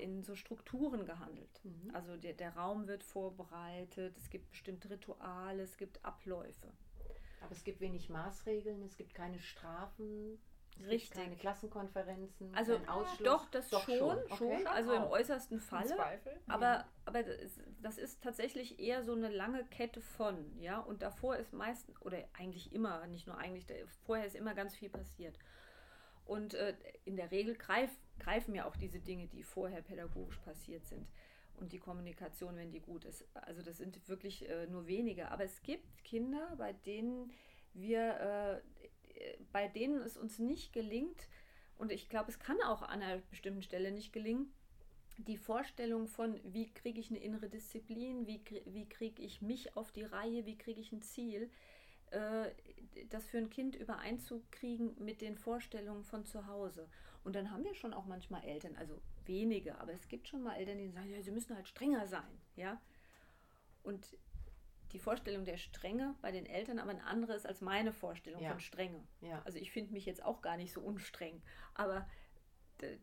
[0.00, 1.60] in so Strukturen gehandelt.
[1.62, 1.94] Mhm.
[1.94, 6.72] Also der, der Raum wird vorbereitet, es gibt bestimmte Rituale, es gibt Abläufe.
[7.40, 10.38] Aber es gibt wenig Maßregeln, es gibt keine Strafen.
[10.86, 11.22] Richtig.
[11.22, 13.24] Keine Klassenkonferenzen, also kein Ausschluss.
[13.24, 13.98] Doch, das doch schon,
[14.36, 14.66] schon, okay.
[14.66, 15.96] also im äußersten Falle.
[15.96, 16.32] Zweifel.
[16.46, 16.88] Aber, ja.
[17.04, 17.24] aber
[17.82, 20.78] das ist tatsächlich eher so eine lange Kette von, ja.
[20.78, 23.66] Und davor ist meistens, oder eigentlich immer, nicht nur eigentlich,
[24.04, 25.38] vorher ist immer ganz viel passiert.
[26.24, 26.74] Und äh,
[27.04, 31.08] in der Regel greif, greifen ja auch diese Dinge, die vorher pädagogisch passiert sind.
[31.56, 33.24] Und die Kommunikation, wenn die gut ist.
[33.34, 35.30] Also das sind wirklich äh, nur wenige.
[35.30, 37.32] Aber es gibt Kinder, bei denen
[37.72, 38.77] wir äh,
[39.52, 41.28] bei denen es uns nicht gelingt,
[41.78, 44.52] und ich glaube, es kann auch an einer bestimmten Stelle nicht gelingen,
[45.16, 49.92] die Vorstellung von, wie kriege ich eine innere Disziplin, wie, wie kriege ich mich auf
[49.92, 51.50] die Reihe, wie kriege ich ein Ziel,
[52.10, 52.50] äh,
[53.10, 56.88] das für ein Kind übereinzukriegen mit den Vorstellungen von zu Hause.
[57.24, 60.54] Und dann haben wir schon auch manchmal Eltern, also wenige, aber es gibt schon mal
[60.54, 62.80] Eltern, die sagen, ja, sie müssen halt strenger sein, ja.
[63.82, 64.16] Und
[64.92, 68.50] die Vorstellung der Strenge bei den Eltern aber eine andere ist als meine Vorstellung ja.
[68.50, 69.02] von Strenge.
[69.20, 69.42] Ja.
[69.44, 71.42] Also ich finde mich jetzt auch gar nicht so unstreng,
[71.74, 72.06] aber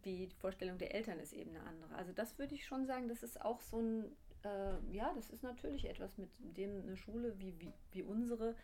[0.06, 1.96] die Vorstellung der Eltern ist eben eine andere.
[1.96, 5.44] Also das würde ich schon sagen, das ist auch so ein, äh, ja, das ist
[5.44, 8.56] natürlich etwas, mit dem eine Schule wie, wie, wie unsere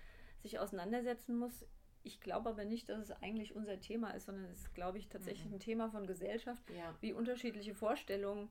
[0.41, 1.65] sich auseinandersetzen muss.
[2.03, 5.09] Ich glaube aber nicht, dass es eigentlich unser Thema ist, sondern es ist, glaube ich,
[5.09, 5.55] tatsächlich mhm.
[5.55, 6.95] ein Thema von Gesellschaft, ja.
[7.01, 8.49] wie unterschiedliche Vorstellungen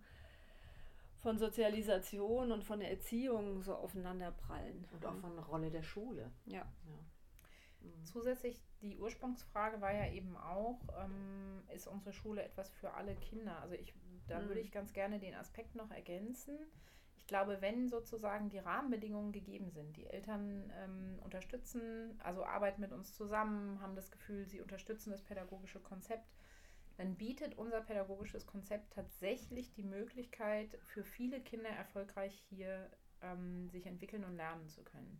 [1.20, 4.86] von Sozialisation und von der Erziehung so aufeinander prallen.
[4.92, 6.30] Und auch von der Rolle der Schule.
[6.46, 6.58] Ja.
[6.58, 6.66] ja.
[7.82, 8.04] Mhm.
[8.04, 13.60] Zusätzlich, die Ursprungsfrage war ja eben auch, ähm, ist unsere Schule etwas für alle Kinder?
[13.60, 13.94] Also ich,
[14.28, 14.48] da mhm.
[14.48, 16.58] würde ich ganz gerne den Aspekt noch ergänzen.
[17.16, 22.92] Ich glaube, wenn sozusagen die Rahmenbedingungen gegeben sind, die Eltern ähm, unterstützen, also arbeiten mit
[22.92, 26.26] uns zusammen, haben das Gefühl, sie unterstützen das pädagogische Konzept,
[27.00, 32.90] dann bietet unser pädagogisches Konzept tatsächlich die Möglichkeit, für viele Kinder erfolgreich hier
[33.22, 35.18] ähm, sich entwickeln und lernen zu können.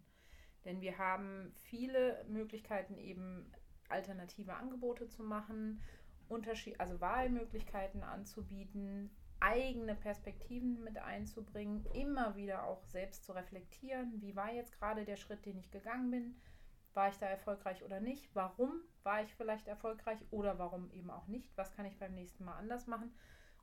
[0.67, 3.51] Denn wir haben viele Möglichkeiten, eben
[3.89, 5.81] alternative Angebote zu machen,
[6.29, 9.11] Unterschied also Wahlmöglichkeiten anzubieten,
[9.41, 15.17] eigene Perspektiven mit einzubringen, immer wieder auch selbst zu reflektieren, wie war jetzt gerade der
[15.17, 16.37] Schritt, den ich gegangen bin,
[16.95, 18.29] war ich da erfolgreich oder nicht?
[18.35, 21.57] Warum war ich vielleicht erfolgreich oder warum eben auch nicht?
[21.57, 23.13] Was kann ich beim nächsten Mal anders machen?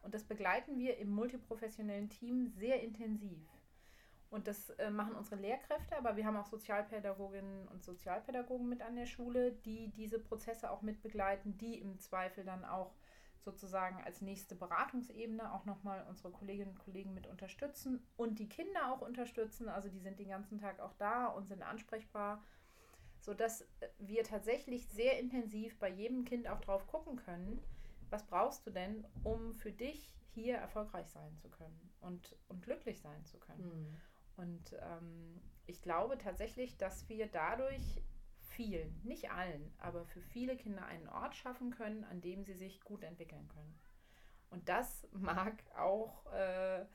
[0.01, 3.39] Und das begleiten wir im multiprofessionellen Team sehr intensiv.
[4.29, 8.95] Und das äh, machen unsere Lehrkräfte, aber wir haben auch Sozialpädagoginnen und Sozialpädagogen mit an
[8.95, 12.93] der Schule, die diese Prozesse auch mit begleiten, die im Zweifel dann auch
[13.39, 18.91] sozusagen als nächste Beratungsebene auch nochmal unsere Kolleginnen und Kollegen mit unterstützen und die Kinder
[18.91, 19.69] auch unterstützen.
[19.69, 22.43] Also die sind den ganzen Tag auch da und sind ansprechbar
[23.27, 23.67] sodass
[23.97, 27.61] wir tatsächlich sehr intensiv bei jedem Kind auch drauf gucken können,
[28.09, 33.01] was brauchst du denn, um für dich hier erfolgreich sein zu können und, und glücklich
[33.01, 33.67] sein zu können.
[33.67, 33.97] Mhm.
[34.37, 38.01] Und ähm, ich glaube tatsächlich, dass wir dadurch
[38.39, 42.79] vielen, nicht allen, aber für viele Kinder einen Ort schaffen können, an dem sie sich
[42.79, 43.77] gut entwickeln können.
[44.51, 46.85] Und das mag auch äh,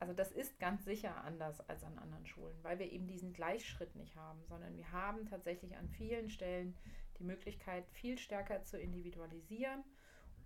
[0.00, 3.96] also das ist ganz sicher anders als an anderen Schulen, weil wir eben diesen Gleichschritt
[3.96, 6.76] nicht haben, sondern wir haben tatsächlich an vielen Stellen
[7.18, 9.82] die Möglichkeit, viel stärker zu individualisieren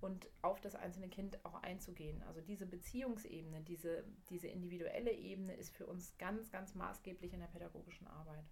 [0.00, 2.22] und auf das einzelne Kind auch einzugehen.
[2.24, 7.46] Also diese Beziehungsebene, diese, diese individuelle Ebene ist für uns ganz, ganz maßgeblich in der
[7.46, 8.44] pädagogischen Arbeit.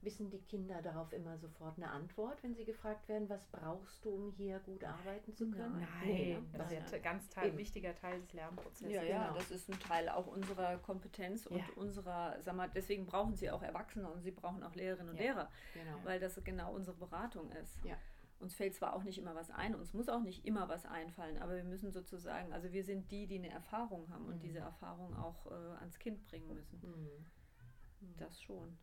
[0.00, 4.10] Wissen die Kinder darauf immer sofort eine Antwort, wenn sie gefragt werden, was brauchst du,
[4.10, 5.80] um hier gut arbeiten zu können?
[5.80, 6.58] Nein, nee, ne?
[6.58, 8.94] das ist ein ganz Teil, wichtiger Teil des Lernprozesses.
[8.94, 9.38] Ja, ja, genau.
[9.38, 11.64] das ist ein Teil auch unserer Kompetenz und ja.
[11.74, 15.32] unserer, sag mal, deswegen brauchen sie auch Erwachsene und sie brauchen auch Lehrerinnen und ja,
[15.32, 15.98] Lehrer, genau.
[16.04, 17.84] weil das genau unsere Beratung ist.
[17.84, 17.96] Ja.
[18.38, 21.38] Uns fällt zwar auch nicht immer was ein, uns muss auch nicht immer was einfallen,
[21.38, 24.40] aber wir müssen sozusagen, also wir sind die, die eine Erfahrung haben und mhm.
[24.40, 26.80] diese Erfahrung auch äh, ans Kind bringen müssen.
[26.80, 28.14] Mhm.
[28.16, 28.78] Das schon.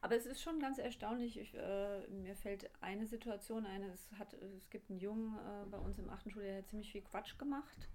[0.00, 1.38] Aber es ist schon ganz erstaunlich.
[1.38, 3.82] Ich, äh, mir fällt eine Situation ein.
[3.84, 6.92] Es, hat, es gibt einen Jungen äh, bei uns im achten Schuljahr, der hat ziemlich
[6.92, 7.88] viel Quatsch gemacht.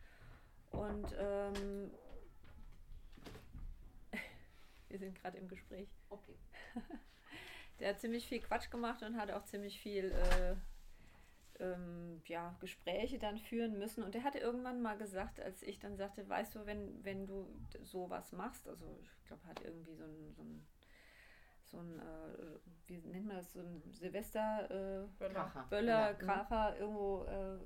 [0.71, 1.91] Und ähm,
[4.89, 5.89] wir sind gerade im Gespräch.
[6.09, 6.35] Okay.
[7.79, 10.55] der hat ziemlich viel Quatsch gemacht und hat auch ziemlich viel äh,
[11.59, 14.03] ähm, ja, Gespräche dann führen müssen.
[14.03, 17.47] Und er hatte irgendwann mal gesagt, als ich dann sagte, weißt du, wenn, wenn du
[17.83, 20.65] sowas machst, also ich glaube, hat irgendwie so ein, so ein,
[21.71, 27.23] so ein äh, wie nennt man das, so ein Silvester äh, Böller, Böller Kracher irgendwo
[27.25, 27.57] äh,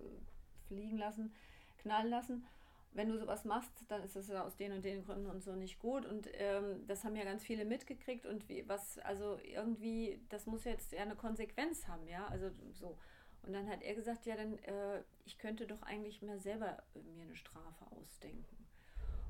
[0.67, 1.33] fliegen lassen,
[1.77, 2.45] knallen lassen
[2.93, 5.55] wenn du sowas machst, dann ist es ja aus den und den Gründen und so
[5.55, 6.05] nicht gut.
[6.05, 10.63] Und ähm, das haben ja ganz viele mitgekriegt und wie, was, also irgendwie, das muss
[10.63, 12.27] jetzt ja eine Konsequenz haben, ja.
[12.27, 12.97] Also so.
[13.41, 16.83] Und dann hat er gesagt, ja, dann, äh, ich könnte doch eigentlich mehr selber
[17.15, 18.62] mir eine Strafe ausdenken.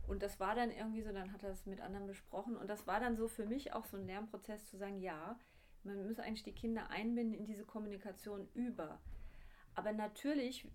[0.07, 2.57] Und das war dann irgendwie so, dann hat er das mit anderen besprochen.
[2.57, 5.37] Und das war dann so für mich auch so ein Lernprozess zu sagen, ja,
[5.83, 8.99] man muss eigentlich die Kinder einbinden in diese Kommunikation über.
[9.75, 10.67] Aber natürlich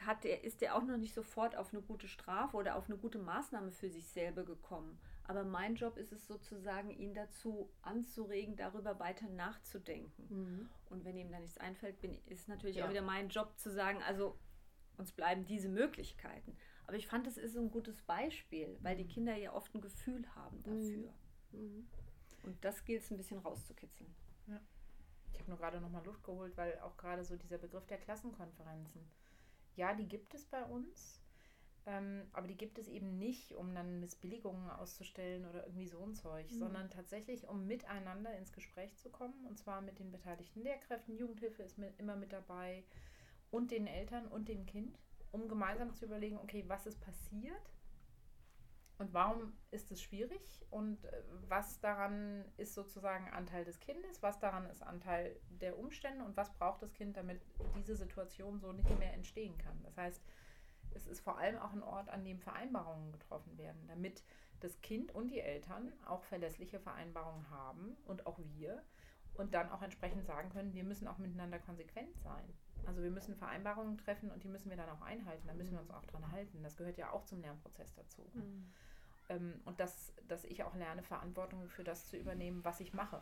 [0.00, 2.96] hat der, ist er auch noch nicht sofort auf eine gute Strafe oder auf eine
[2.96, 4.98] gute Maßnahme für sich selber gekommen.
[5.24, 10.26] Aber mein Job ist es sozusagen, ihn dazu anzuregen, darüber weiter nachzudenken.
[10.30, 10.70] Mhm.
[10.88, 12.86] Und wenn ihm da nichts einfällt, bin, ist natürlich ja.
[12.86, 14.38] auch wieder mein Job zu sagen, also
[14.98, 16.56] uns bleiben diese Möglichkeiten.
[16.86, 19.08] Aber ich fand, es ist so ein gutes Beispiel, weil die mhm.
[19.08, 21.12] Kinder ja oft ein Gefühl haben dafür.
[21.52, 21.60] Mhm.
[21.60, 21.88] mhm.
[22.44, 24.14] Und das gilt es ein bisschen rauszukitzeln.
[24.46, 24.60] Ja.
[25.32, 27.98] Ich habe nur gerade noch mal Luft geholt, weil auch gerade so dieser Begriff der
[27.98, 29.02] Klassenkonferenzen
[29.78, 31.22] ja, die gibt es bei uns,
[31.86, 36.16] ähm, aber die gibt es eben nicht, um dann Missbilligungen auszustellen oder irgendwie so ein
[36.16, 36.58] Zeug, mhm.
[36.58, 41.16] sondern tatsächlich, um miteinander ins Gespräch zu kommen und zwar mit den beteiligten Lehrkräften.
[41.16, 42.82] Jugendhilfe ist mit, immer mit dabei
[43.50, 44.98] und den Eltern und dem Kind,
[45.30, 47.72] um gemeinsam zu überlegen, okay, was ist passiert?
[48.98, 50.66] Und warum ist es schwierig?
[50.70, 54.22] Und äh, was daran ist sozusagen Anteil des Kindes?
[54.22, 56.24] Was daran ist Anteil der Umstände?
[56.24, 57.40] Und was braucht das Kind, damit
[57.76, 59.80] diese Situation so nicht mehr entstehen kann?
[59.84, 60.20] Das heißt,
[60.94, 64.24] es ist vor allem auch ein Ort, an dem Vereinbarungen getroffen werden, damit
[64.60, 68.82] das Kind und die Eltern auch verlässliche Vereinbarungen haben und auch wir
[69.34, 72.52] und dann auch entsprechend sagen können, wir müssen auch miteinander konsequent sein.
[72.88, 75.46] Also wir müssen Vereinbarungen treffen und die müssen wir dann auch einhalten.
[75.46, 76.62] Da müssen wir uns auch dran halten.
[76.62, 78.22] Das gehört ja auch zum Lernprozess dazu.
[78.32, 78.72] Mhm.
[79.28, 83.20] Ähm, und dass, dass ich auch lerne, Verantwortung für das zu übernehmen, was ich mache.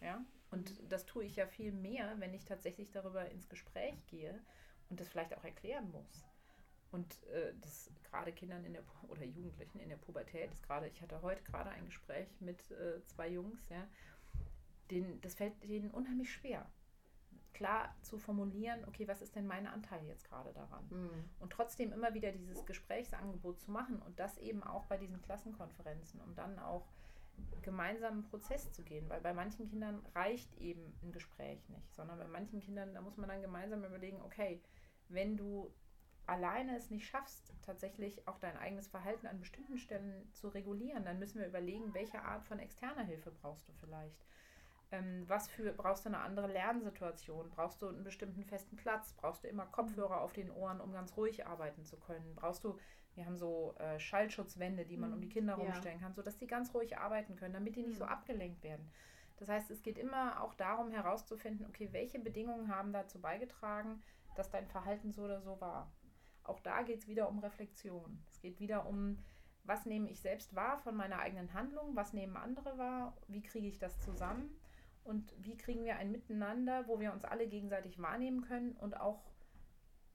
[0.00, 0.24] Ja?
[0.52, 4.40] Und das tue ich ja viel mehr, wenn ich tatsächlich darüber ins Gespräch gehe
[4.88, 6.24] und das vielleicht auch erklären muss.
[6.92, 11.02] Und äh, das gerade Kindern in der oder Jugendlichen in der Pubertät ist gerade, ich
[11.02, 13.84] hatte heute gerade ein Gespräch mit äh, zwei Jungs, ja,
[14.92, 16.70] denen, das fällt denen unheimlich schwer
[17.52, 20.84] klar zu formulieren, okay, was ist denn mein Anteil jetzt gerade daran?
[20.90, 21.24] Mhm.
[21.40, 26.20] Und trotzdem immer wieder dieses Gesprächsangebot zu machen und das eben auch bei diesen Klassenkonferenzen,
[26.20, 26.88] um dann auch
[27.62, 32.18] gemeinsam einen Prozess zu gehen, weil bei manchen Kindern reicht eben ein Gespräch nicht, sondern
[32.18, 34.62] bei manchen Kindern, da muss man dann gemeinsam überlegen, okay,
[35.08, 35.72] wenn du
[36.26, 41.18] alleine es nicht schaffst, tatsächlich auch dein eigenes Verhalten an bestimmten Stellen zu regulieren, dann
[41.18, 44.24] müssen wir überlegen, welche Art von externer Hilfe brauchst du vielleicht
[44.92, 47.48] ähm, was für, brauchst du eine andere Lernsituation?
[47.50, 49.14] Brauchst du einen bestimmten festen Platz?
[49.14, 52.34] Brauchst du immer Kopfhörer auf den Ohren, um ganz ruhig arbeiten zu können?
[52.36, 52.78] Brauchst du,
[53.14, 55.14] wir haben so äh, Schallschutzwände, die man mhm.
[55.16, 55.64] um die Kinder ja.
[55.64, 58.00] rumstellen kann, sodass die ganz ruhig arbeiten können, damit die nicht mhm.
[58.00, 58.90] so abgelenkt werden.
[59.38, 64.02] Das heißt, es geht immer auch darum herauszufinden, okay, welche Bedingungen haben dazu beigetragen,
[64.36, 65.90] dass dein Verhalten so oder so war.
[66.44, 68.22] Auch da geht es wieder um Reflexion.
[68.30, 69.18] Es geht wieder um,
[69.64, 73.68] was nehme ich selbst wahr von meiner eigenen Handlung, was nehmen andere wahr, wie kriege
[73.68, 74.50] ich das zusammen
[75.04, 79.32] und wie kriegen wir ein Miteinander, wo wir uns alle gegenseitig wahrnehmen können und auch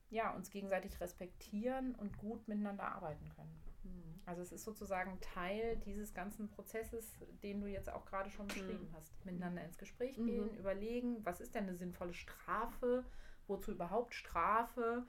[0.09, 3.59] ja, uns gegenseitig respektieren und gut miteinander arbeiten können.
[3.83, 4.21] Mhm.
[4.25, 7.13] Also es ist sozusagen Teil dieses ganzen Prozesses,
[7.43, 8.95] den du jetzt auch gerade schon beschrieben mhm.
[8.95, 9.25] hast.
[9.25, 10.25] Miteinander ins Gespräch mhm.
[10.25, 10.57] gehen, mhm.
[10.59, 13.03] überlegen, was ist denn eine sinnvolle Strafe,
[13.47, 15.05] wozu überhaupt Strafe,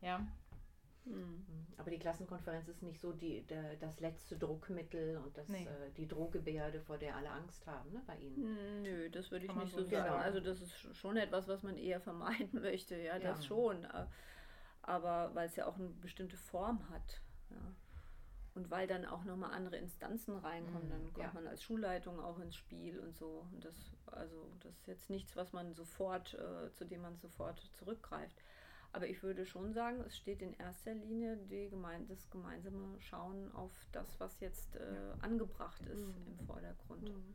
[0.00, 0.28] ja, Mhm.
[1.76, 5.64] Aber die Klassenkonferenz ist nicht so die, der, das letzte Druckmittel und das, nee.
[5.64, 8.82] äh, die Drohgebärde, vor der alle Angst haben, ne, bei Ihnen.
[8.82, 10.04] Nö, das würde ich nicht so sagen.
[10.04, 10.16] Genau.
[10.16, 13.18] Also das ist schon etwas, was man eher vermeiden möchte, ja, ja.
[13.18, 13.84] das schon.
[13.84, 14.06] Äh,
[14.82, 17.20] aber weil es ja auch eine bestimmte Form hat.
[17.50, 17.56] Ja.
[18.54, 21.32] Und weil dann auch nochmal andere Instanzen reinkommen, mhm, dann kommt ja.
[21.32, 23.46] man als Schulleitung auch ins Spiel und so.
[23.52, 27.60] Und das, also das ist jetzt nichts, was man sofort, äh, zu dem man sofort
[27.74, 28.42] zurückgreift.
[28.92, 33.52] Aber ich würde schon sagen, es steht in erster Linie die gemein das gemeinsame Schauen
[33.52, 35.14] auf das, was jetzt äh, ja.
[35.20, 36.38] angebracht ist mhm.
[36.38, 37.08] im Vordergrund.
[37.10, 37.34] Mhm.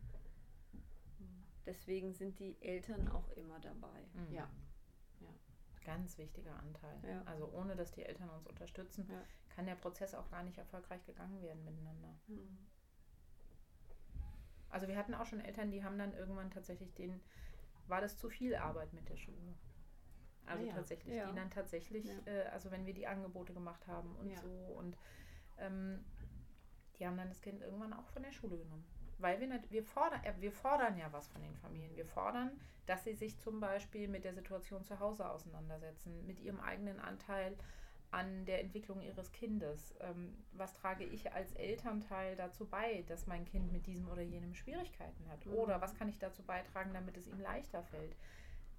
[1.65, 4.01] Deswegen sind die Eltern auch immer dabei.
[4.13, 4.33] Mhm.
[4.33, 4.49] Ja.
[5.21, 5.27] ja.
[5.85, 6.97] Ganz wichtiger Anteil.
[7.07, 7.21] Ja.
[7.25, 9.23] Also ohne dass die Eltern uns unterstützen, ja.
[9.55, 12.15] kann der Prozess auch gar nicht erfolgreich gegangen werden miteinander.
[12.27, 12.57] Mhm.
[14.69, 17.21] Also wir hatten auch schon Eltern, die haben dann irgendwann tatsächlich den,
[17.87, 19.55] war das zu viel Arbeit mit der Schule?
[20.45, 20.73] Also ah, ja.
[20.73, 21.29] tatsächlich, ja.
[21.29, 22.31] die dann tatsächlich, ja.
[22.31, 24.97] äh, also wenn wir die Angebote gemacht haben und so und
[25.57, 26.03] ähm,
[26.97, 28.85] die haben dann das Kind irgendwann auch von der Schule genommen.
[29.19, 31.95] weil wir, wir, fordern, äh, wir fordern ja was von den Familien.
[31.95, 32.51] Wir fordern,
[32.85, 37.55] dass sie sich zum Beispiel mit der Situation zu Hause auseinandersetzen, mit ihrem eigenen Anteil
[38.11, 39.95] an der Entwicklung ihres Kindes.
[39.99, 44.53] Ähm, was trage ich als Elternteil dazu bei, dass mein Kind mit diesem oder jenem
[44.53, 45.45] Schwierigkeiten hat?
[45.45, 45.53] Mhm.
[45.53, 48.15] Oder was kann ich dazu beitragen, damit es ihm leichter fällt?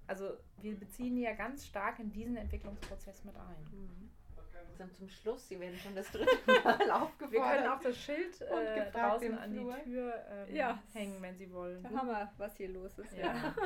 [0.07, 3.63] Also wir beziehen ja ganz stark in diesen Entwicklungsprozess mit ein.
[3.71, 4.05] Mhm
[4.77, 5.47] langsam zum Schluss.
[5.47, 7.31] Sie werden schon das dritte Mal aufgefordert.
[7.31, 10.79] Wir können auch das Schild äh, draußen an die Tür ähm, ja.
[10.93, 11.83] hängen, wenn Sie wollen.
[11.83, 13.17] Da haben wir, was hier los ist.
[13.17, 13.55] Ja.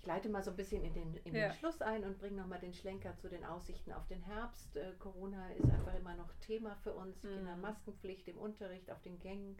[0.00, 2.58] Ich leite mal so ein bisschen in den, in den Schluss ein und bringe nochmal
[2.58, 4.76] den Schlenker zu den Aussichten auf den Herbst.
[4.76, 7.22] Äh, Corona ist einfach immer noch Thema für uns.
[7.22, 7.28] Mhm.
[7.28, 9.56] Kindermaskenpflicht im Unterricht, auf den Gängen.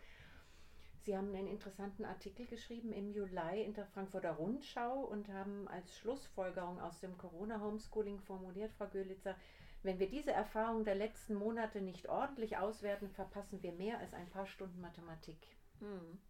[1.09, 5.97] Sie haben einen interessanten Artikel geschrieben im Juli in der Frankfurter Rundschau und haben als
[5.97, 9.35] Schlussfolgerung aus dem Corona-Homeschooling formuliert, Frau Görlitzer,
[9.83, 14.29] wenn wir diese Erfahrung der letzten Monate nicht ordentlich auswerten, verpassen wir mehr als ein
[14.29, 15.39] paar Stunden Mathematik.
[15.79, 16.21] Hm.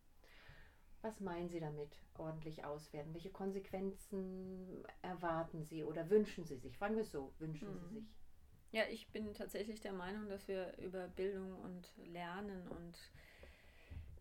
[1.03, 3.13] Was meinen Sie damit, ordentlich auswerten?
[3.15, 6.79] Welche Konsequenzen erwarten Sie oder wünschen Sie sich?
[6.79, 7.81] Fragen wir es so, wünschen hm.
[7.81, 8.05] Sie sich?
[8.71, 12.97] Ja, ich bin tatsächlich der Meinung, dass wir über Bildung und Lernen und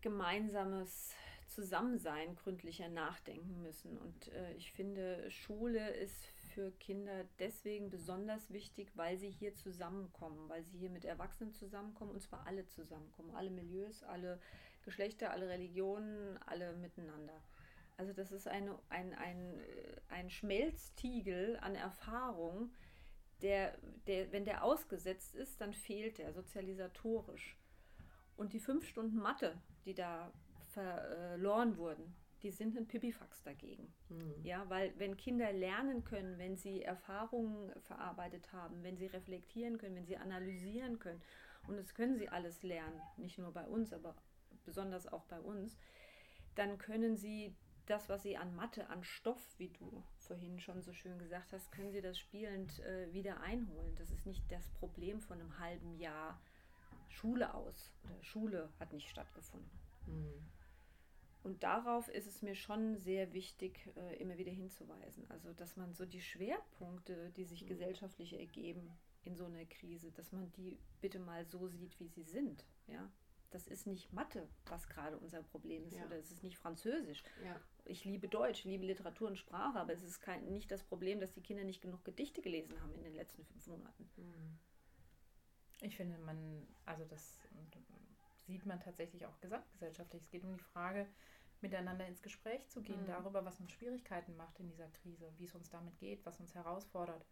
[0.02, 1.14] gemeinsames
[1.48, 3.96] Zusammensein gründlicher nachdenken müssen.
[3.98, 10.48] Und äh, ich finde, Schule ist für Kinder deswegen besonders wichtig, weil sie hier zusammenkommen,
[10.48, 14.40] weil sie hier mit Erwachsenen zusammenkommen und zwar alle zusammenkommen, alle Milieus, alle
[14.82, 17.42] Geschlechter, alle Religionen, alle miteinander.
[17.96, 19.60] Also das ist eine, ein, ein,
[20.08, 22.72] ein Schmelztiegel an Erfahrung,
[23.42, 23.76] der,
[24.06, 27.56] der, wenn der ausgesetzt ist, dann fehlt er sozialisatorisch.
[28.36, 30.30] Und die fünf Stunden Mathe, die da
[30.74, 33.92] verloren wurden, die sind ein Pipifax dagegen.
[34.10, 34.44] Mhm.
[34.44, 39.96] Ja, weil wenn Kinder lernen können, wenn sie Erfahrungen verarbeitet haben, wenn sie reflektieren können,
[39.96, 41.20] wenn sie analysieren können,
[41.66, 44.14] und das können sie alles lernen, nicht nur bei uns, aber
[44.64, 45.76] besonders auch bei uns,
[46.54, 47.54] dann können sie
[47.86, 51.72] das, was sie an Mathe, an Stoff, wie du vorhin schon so schön gesagt hast,
[51.72, 53.94] können sie das spielend äh, wieder einholen.
[53.96, 56.38] Das ist nicht das Problem von einem halben Jahr
[57.08, 59.70] Schule aus oder Schule hat nicht stattgefunden.
[60.06, 60.48] Mhm.
[61.42, 65.24] Und darauf ist es mir schon sehr wichtig, äh, immer wieder hinzuweisen.
[65.30, 67.68] Also, dass man so die Schwerpunkte, die sich mhm.
[67.68, 68.90] gesellschaftlich ergeben
[69.22, 72.64] in so einer Krise, dass man die bitte mal so sieht, wie sie sind.
[72.86, 73.10] Ja?
[73.50, 76.04] Das ist nicht Mathe, was gerade unser Problem ist, ja.
[76.04, 77.22] oder es ist nicht Französisch.
[77.42, 77.58] Ja.
[77.84, 81.32] Ich liebe Deutsch, liebe Literatur und Sprache, aber es ist kein, nicht das Problem, dass
[81.32, 84.10] die Kinder nicht genug Gedichte gelesen haben in den letzten fünf Monaten.
[84.16, 84.58] Mhm.
[85.80, 87.38] Ich finde, man, also das
[88.46, 90.22] sieht man tatsächlich auch gesamtgesellschaftlich.
[90.22, 91.06] Es geht um die Frage,
[91.60, 93.06] miteinander ins Gespräch zu gehen, mhm.
[93.06, 96.54] darüber, was uns Schwierigkeiten macht in dieser Krise, wie es uns damit geht, was uns
[96.54, 97.26] herausfordert,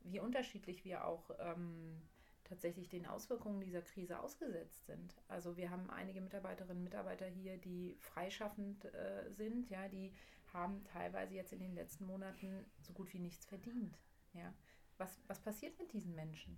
[0.00, 2.00] wie unterschiedlich wir auch ähm,
[2.44, 5.14] tatsächlich den Auswirkungen dieser Krise ausgesetzt sind.
[5.28, 10.12] Also wir haben einige Mitarbeiterinnen und Mitarbeiter hier, die freischaffend äh, sind, ja, die
[10.52, 13.98] haben teilweise jetzt in den letzten Monaten so gut wie nichts verdient.
[14.32, 14.54] Ja.
[14.96, 16.56] Was, was passiert mit diesen Menschen?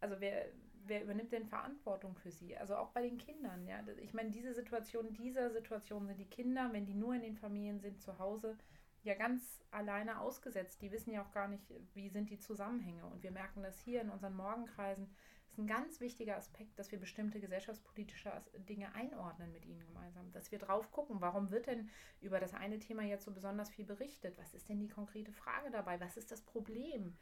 [0.00, 0.46] Also wer,
[0.86, 2.56] wer übernimmt denn Verantwortung für sie?
[2.56, 3.82] Also auch bei den Kindern, ja.
[4.02, 7.80] Ich meine, diese Situation, dieser Situation sind die Kinder, wenn die nur in den Familien
[7.80, 8.56] sind, zu Hause,
[9.02, 10.82] ja ganz alleine ausgesetzt.
[10.82, 13.04] Die wissen ja auch gar nicht, wie sind die Zusammenhänge.
[13.06, 15.08] Und wir merken das hier in unseren Morgenkreisen.
[15.46, 18.30] Das ist ein ganz wichtiger Aspekt, dass wir bestimmte gesellschaftspolitische
[18.68, 20.30] Dinge einordnen mit ihnen gemeinsam.
[20.32, 21.88] Dass wir drauf gucken, warum wird denn
[22.20, 24.36] über das eine Thema jetzt so besonders viel berichtet?
[24.36, 26.00] Was ist denn die konkrete Frage dabei?
[26.00, 27.16] Was ist das Problem?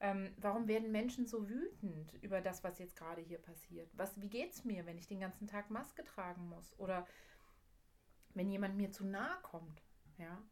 [0.00, 3.90] Ähm, warum werden Menschen so wütend über das, was jetzt gerade hier passiert?
[3.96, 6.74] Was, wie geht es mir, wenn ich den ganzen Tag Maske tragen muss?
[6.78, 7.06] Oder
[8.34, 9.82] wenn jemand mir zu nahe kommt?
[10.16, 10.42] Ja?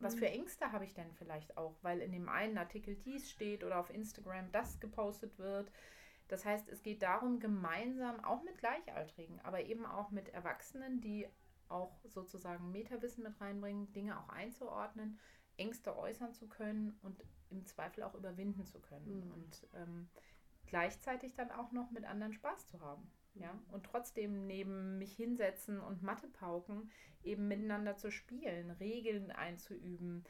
[0.00, 0.34] Was für mhm.
[0.34, 3.90] Ängste habe ich denn vielleicht auch, weil in dem einen Artikel dies steht oder auf
[3.90, 5.72] Instagram das gepostet wird?
[6.28, 11.26] Das heißt, es geht darum, gemeinsam, auch mit Gleichaltrigen, aber eben auch mit Erwachsenen, die
[11.68, 15.18] auch sozusagen Metawissen mit reinbringen, Dinge auch einzuordnen,
[15.56, 19.26] Ängste äußern zu können und im Zweifel auch überwinden zu können.
[19.26, 19.32] Mhm.
[19.32, 20.08] Und ähm,
[20.66, 23.10] gleichzeitig dann auch noch mit anderen Spaß zu haben.
[23.34, 23.52] Ja?
[23.52, 23.60] Mhm.
[23.72, 26.90] Und trotzdem neben mich hinsetzen und Mathe pauken,
[27.22, 30.24] eben miteinander zu spielen, Regeln einzuüben,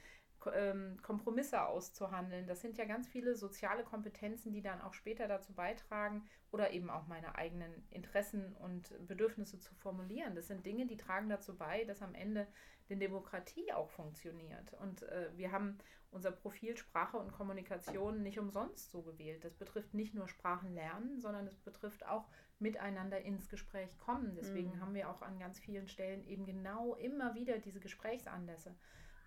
[0.54, 2.46] ähm, Kompromisse auszuhandeln.
[2.46, 6.90] Das sind ja ganz viele soziale Kompetenzen, die dann auch später dazu beitragen oder eben
[6.90, 10.34] auch meine eigenen Interessen und Bedürfnisse zu formulieren.
[10.34, 12.46] Das sind Dinge, die tragen dazu bei, dass am Ende
[12.88, 14.72] die Demokratie auch funktioniert.
[14.80, 15.78] Und äh, wir haben
[16.10, 19.44] unser Profil Sprache und Kommunikation nicht umsonst so gewählt.
[19.44, 22.26] Das betrifft nicht nur Sprachenlernen, sondern es betrifft auch
[22.58, 24.34] miteinander ins Gespräch kommen.
[24.34, 24.80] Deswegen mhm.
[24.80, 28.74] haben wir auch an ganz vielen Stellen eben genau immer wieder diese Gesprächsanlässe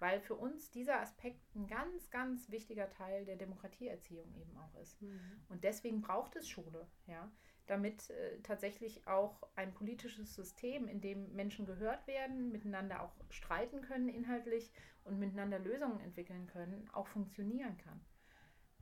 [0.02, 5.00] weil für uns dieser Aspekt ein ganz, ganz wichtiger Teil der Demokratieerziehung eben auch ist.
[5.00, 5.20] Mhm.
[5.48, 7.32] Und deswegen braucht es Schule, ja,
[7.68, 13.82] damit äh, tatsächlich auch ein politisches System, in dem Menschen gehört werden, miteinander auch streiten
[13.82, 14.72] können inhaltlich
[15.04, 18.02] und miteinander Lösungen entwickeln können, auch funktionieren kann.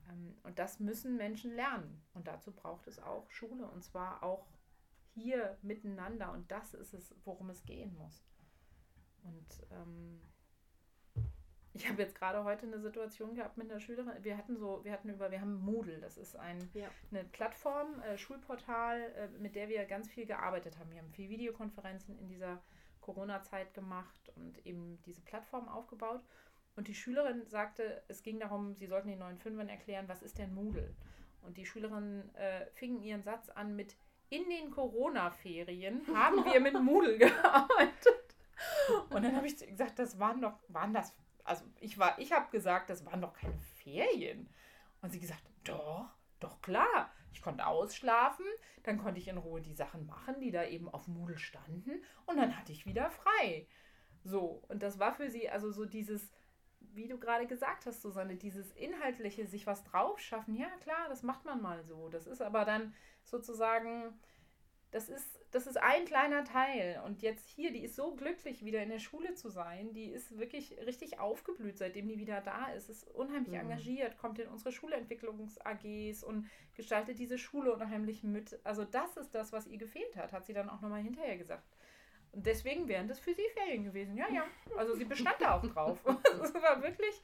[0.08, 2.02] Ähm, und das müssen Menschen lernen.
[2.14, 4.46] Und dazu braucht es auch Schule und zwar auch
[5.12, 6.32] hier miteinander.
[6.32, 8.24] Und das ist es, worum es gehen muss.
[9.22, 10.20] Und ähm,
[11.72, 14.12] ich habe jetzt gerade heute eine Situation gehabt mit einer Schülerin.
[14.22, 16.88] Wir hatten so, wir hatten über, wir haben Moodle, das ist ein, ja.
[17.10, 20.90] eine Plattform, äh, Schulportal, äh, mit der wir ganz viel gearbeitet haben.
[20.90, 22.60] Wir haben viel Videokonferenzen in dieser
[23.00, 26.22] Corona-Zeit gemacht und eben diese Plattform aufgebaut.
[26.76, 30.38] Und die Schülerin sagte, es ging darum, sie sollten den neuen Fünfern erklären, was ist
[30.38, 30.94] denn Moodle?
[31.42, 33.96] Und die Schülerin äh, fingen ihren Satz an mit,
[34.28, 38.36] in den Corona-Ferien haben wir mit Moodle gearbeitet.
[39.10, 41.14] Und dann habe ich gesagt, das waren doch, waren das
[41.50, 44.48] also ich war, ich habe gesagt, das waren doch keine Ferien.
[45.02, 47.12] Und sie gesagt, doch, doch klar.
[47.32, 48.46] Ich konnte ausschlafen,
[48.84, 52.36] dann konnte ich in Ruhe die Sachen machen, die da eben auf Moodle standen und
[52.36, 53.68] dann hatte ich wieder frei.
[54.24, 56.32] So, und das war für sie also so dieses,
[56.80, 61.44] wie du gerade gesagt hast, Susanne, dieses inhaltliche, sich was draufschaffen, ja klar, das macht
[61.44, 62.08] man mal so.
[62.08, 62.94] Das ist aber dann
[63.24, 64.18] sozusagen
[64.90, 67.00] das ist, das ist ein kleiner Teil.
[67.04, 69.92] Und jetzt hier, die ist so glücklich, wieder in der Schule zu sein.
[69.92, 72.90] Die ist wirklich richtig aufgeblüht, seitdem die wieder da ist.
[72.90, 73.70] Ist unheimlich mhm.
[73.70, 78.58] engagiert, kommt in unsere Schulentwicklungs-AGs und gestaltet diese Schule unheimlich mit.
[78.64, 81.64] Also, das ist das, was ihr gefehlt hat, hat sie dann auch nochmal hinterher gesagt.
[82.32, 84.16] Und deswegen wären das für sie Ferien gewesen.
[84.16, 84.44] Ja, ja.
[84.76, 85.98] Also, sie bestand da auch drauf.
[86.42, 87.20] Es war wirklich,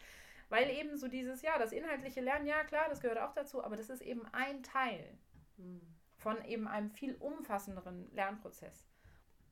[0.51, 3.77] weil eben so dieses, ja, das inhaltliche Lernen, ja, klar, das gehört auch dazu, aber
[3.77, 5.19] das ist eben ein Teil.
[5.57, 5.96] Mhm
[6.27, 8.89] von eben einem viel umfassenderen Lernprozess.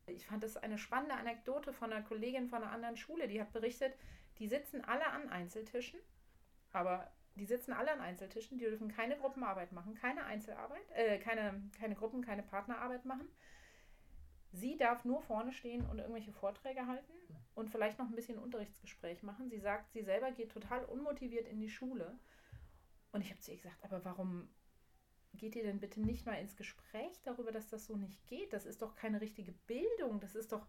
[0.08, 3.52] Ich fand das eine spannende Anekdote von einer Kollegin von einer anderen Schule, die hat
[3.52, 3.94] berichtet,
[4.40, 6.00] die sitzen alle an Einzeltischen,
[6.72, 11.62] aber die sitzen alle an Einzeltischen, die dürfen keine Gruppenarbeit machen, keine Einzelarbeit, äh, keine,
[11.78, 13.28] keine Gruppen, keine Partnerarbeit machen.
[14.50, 17.12] Sie darf nur vorne stehen und irgendwelche Vorträge halten
[17.54, 19.48] und vielleicht noch ein bisschen Unterrichtsgespräch machen.
[19.48, 22.18] Sie sagt, sie selber geht total unmotiviert in die Schule.
[23.12, 24.48] Und ich habe zu ihr gesagt, aber warum
[25.36, 28.52] geht ihr denn bitte nicht mal ins Gespräch darüber, dass das so nicht geht?
[28.52, 30.66] Das ist doch keine richtige Bildung, das ist doch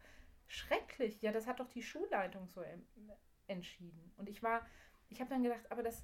[0.48, 1.22] schrecklich.
[1.22, 2.64] Ja, das hat doch die Schulleitung so
[3.48, 4.12] entschieden.
[4.18, 4.66] Und ich war,
[5.10, 6.04] ich habe dann gedacht, aber das,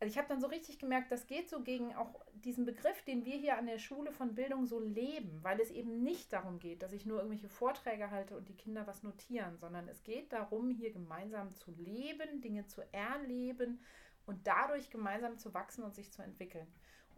[0.00, 3.24] also ich habe dann so richtig gemerkt, das geht so gegen auch diesen Begriff, den
[3.24, 6.82] wir hier an der Schule von Bildung so leben, weil es eben nicht darum geht,
[6.82, 10.70] dass ich nur irgendwelche Vorträge halte und die Kinder was notieren, sondern es geht darum,
[10.70, 13.80] hier gemeinsam zu leben, Dinge zu erleben
[14.24, 16.68] und dadurch gemeinsam zu wachsen und sich zu entwickeln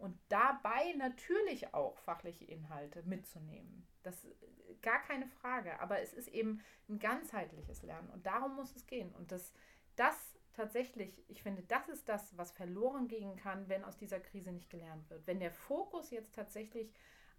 [0.01, 3.87] und dabei natürlich auch fachliche Inhalte mitzunehmen.
[4.03, 8.75] Das ist gar keine Frage, aber es ist eben ein ganzheitliches Lernen und darum muss
[8.75, 9.13] es gehen.
[9.13, 9.53] Und das,
[9.95, 10.15] das
[10.53, 14.71] tatsächlich, ich finde, das ist das, was verloren gehen kann, wenn aus dieser Krise nicht
[14.71, 15.27] gelernt wird.
[15.27, 16.91] Wenn der Fokus jetzt tatsächlich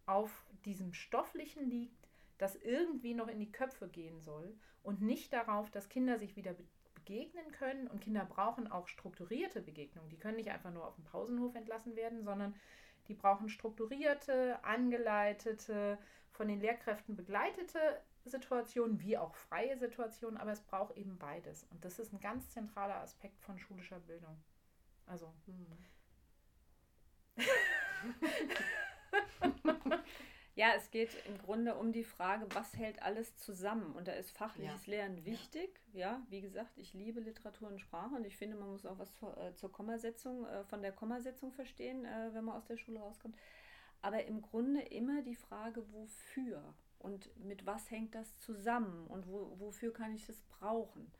[0.06, 2.08] auf diesem Stofflichen liegt,
[2.38, 6.54] das irgendwie noch in die Köpfe gehen soll und nicht darauf, dass Kinder sich wieder
[7.04, 7.88] begegnen können.
[7.88, 10.10] Und Kinder brauchen auch strukturierte Begegnungen.
[10.10, 12.54] Die können nicht einfach nur auf dem Pausenhof entlassen werden, sondern
[13.08, 15.98] die brauchen strukturierte, angeleitete,
[16.30, 21.64] von den Lehrkräften begleitete Situationen wie auch freie Situationen, aber es braucht eben beides.
[21.64, 24.42] Und das ist ein ganz zentraler Aspekt von schulischer Bildung.
[25.06, 25.34] Also.
[25.46, 25.66] Hm.
[30.54, 33.94] Ja, es geht im Grunde um die Frage, was hält alles zusammen?
[33.94, 34.90] Und da ist fachliches ja.
[34.92, 35.80] Lernen wichtig.
[35.92, 36.00] Ja.
[36.00, 36.22] ja.
[36.28, 39.54] wie gesagt, ich liebe Literatur und Sprache und ich finde, man muss auch was äh,
[39.54, 43.36] zur Kommasetzung, äh, von der Kommasetzung verstehen, äh, wenn man aus der Schule rauskommt.
[44.02, 49.58] Aber im Grunde immer die Frage, wofür und mit was hängt das zusammen und wo,
[49.58, 51.10] wofür kann ich das brauchen?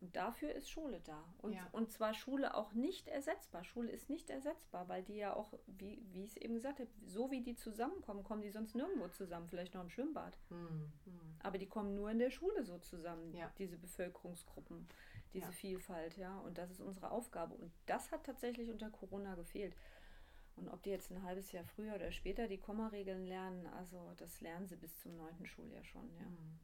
[0.00, 1.24] Und dafür ist Schule da.
[1.38, 1.66] Und, ja.
[1.72, 3.64] und zwar Schule auch nicht ersetzbar.
[3.64, 6.90] Schule ist nicht ersetzbar, weil die ja auch, wie, wie ich es eben gesagt habe,
[7.06, 10.36] so wie die zusammenkommen, kommen die sonst nirgendwo zusammen, vielleicht noch im Schwimmbad.
[10.48, 11.36] Hm, hm.
[11.42, 13.50] Aber die kommen nur in der Schule so zusammen, ja.
[13.58, 14.86] diese Bevölkerungsgruppen,
[15.32, 15.52] diese ja.
[15.52, 16.38] Vielfalt, ja.
[16.40, 17.54] Und das ist unsere Aufgabe.
[17.54, 19.74] Und das hat tatsächlich unter Corona gefehlt.
[20.56, 24.40] Und ob die jetzt ein halbes Jahr früher oder später die Kommaregeln lernen, also das
[24.40, 26.24] lernen sie bis zum neunten Schuljahr schon, ja.
[26.24, 26.58] Hm.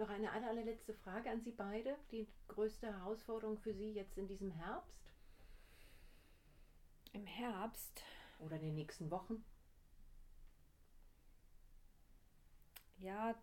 [0.00, 1.94] Noch eine allerletzte Frage an Sie beide.
[2.10, 5.12] Die größte Herausforderung für Sie jetzt in diesem Herbst?
[7.12, 8.02] Im Herbst?
[8.38, 9.44] Oder in den nächsten Wochen?
[12.96, 13.34] Ja,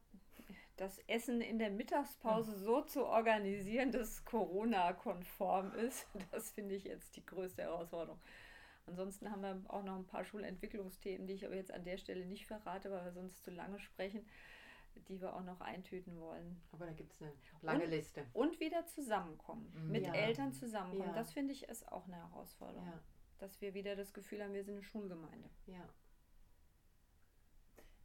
[0.78, 2.60] das Essen in der Mittagspause hm.
[2.64, 8.20] so zu organisieren, dass es Corona-konform ist, das finde ich jetzt die größte Herausforderung.
[8.88, 12.26] Ansonsten haben wir auch noch ein paar Schulentwicklungsthemen, die ich aber jetzt an der Stelle
[12.26, 14.26] nicht verrate, weil wir sonst zu lange sprechen
[15.08, 16.62] die wir auch noch eintüten wollen.
[16.72, 18.26] Aber da gibt es eine lange und, Liste.
[18.34, 19.92] Und wieder zusammenkommen, mhm.
[19.92, 20.14] mit ja.
[20.14, 21.10] Eltern zusammenkommen.
[21.10, 21.16] Ja.
[21.16, 22.88] Das finde ich ist auch eine Herausforderung.
[22.88, 23.00] Ja.
[23.40, 25.50] Dass wir wieder das Gefühl haben, wir sind eine Schulgemeinde.
[25.68, 25.88] Ja.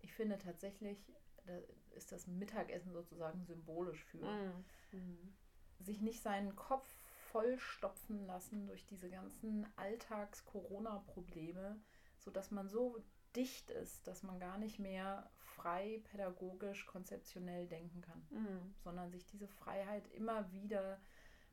[0.00, 1.12] Ich finde tatsächlich,
[1.46, 1.58] da
[1.92, 4.24] ist das Mittagessen sozusagen symbolisch für.
[4.24, 4.64] Mhm.
[4.92, 5.34] mhm.
[5.78, 6.86] Sich nicht seinen Kopf
[7.32, 11.80] vollstopfen lassen durch diese ganzen Alltags-Corona-Probleme,
[12.18, 13.02] sodass man so
[13.36, 18.74] dicht ist, dass man gar nicht mehr frei, pädagogisch, konzeptionell denken kann, mhm.
[18.78, 21.00] sondern sich diese Freiheit immer wieder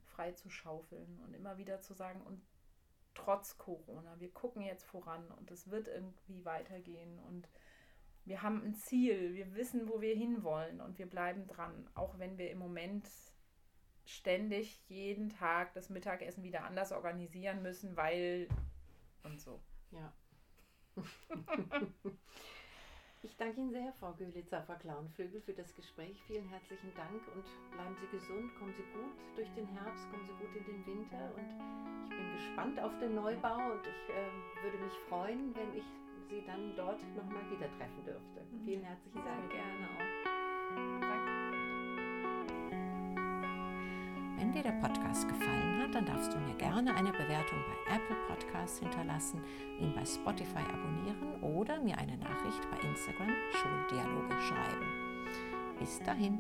[0.03, 2.41] frei zu schaufeln und immer wieder zu sagen, und
[3.13, 7.49] trotz Corona, wir gucken jetzt voran und es wird irgendwie weitergehen und
[8.25, 12.37] wir haben ein Ziel, wir wissen, wo wir hinwollen und wir bleiben dran, auch wenn
[12.37, 13.09] wir im Moment
[14.05, 18.47] ständig jeden Tag das Mittagessen wieder anders organisieren müssen, weil
[19.23, 19.61] und so.
[19.91, 20.13] Ja.
[23.23, 26.17] Ich danke Ihnen sehr, Frau Göhlitzer, Frau Klauenflügel, für das Gespräch.
[26.27, 30.45] Vielen herzlichen Dank und bleiben Sie gesund, kommen Sie gut durch den Herbst, kommen Sie
[30.45, 31.47] gut in den Winter und
[32.11, 35.85] ich bin gespannt auf den Neubau und ich äh, würde mich freuen, wenn ich
[36.29, 38.41] Sie dann dort nochmal wieder treffen dürfte.
[38.51, 38.65] Mhm.
[38.65, 39.51] Vielen herzlichen Dank.
[39.51, 40.18] Sehr gerne auch.
[44.39, 48.15] Wenn dir der Podcast gefallen hat, dann darfst du mir gerne eine Bewertung bei Apple
[48.29, 49.41] Podcasts hinterlassen,
[49.81, 54.85] ihn bei Spotify abonnieren oder mir eine Nachricht bei Instagram Schuldialoge schreiben.
[55.77, 56.39] Bis dahin.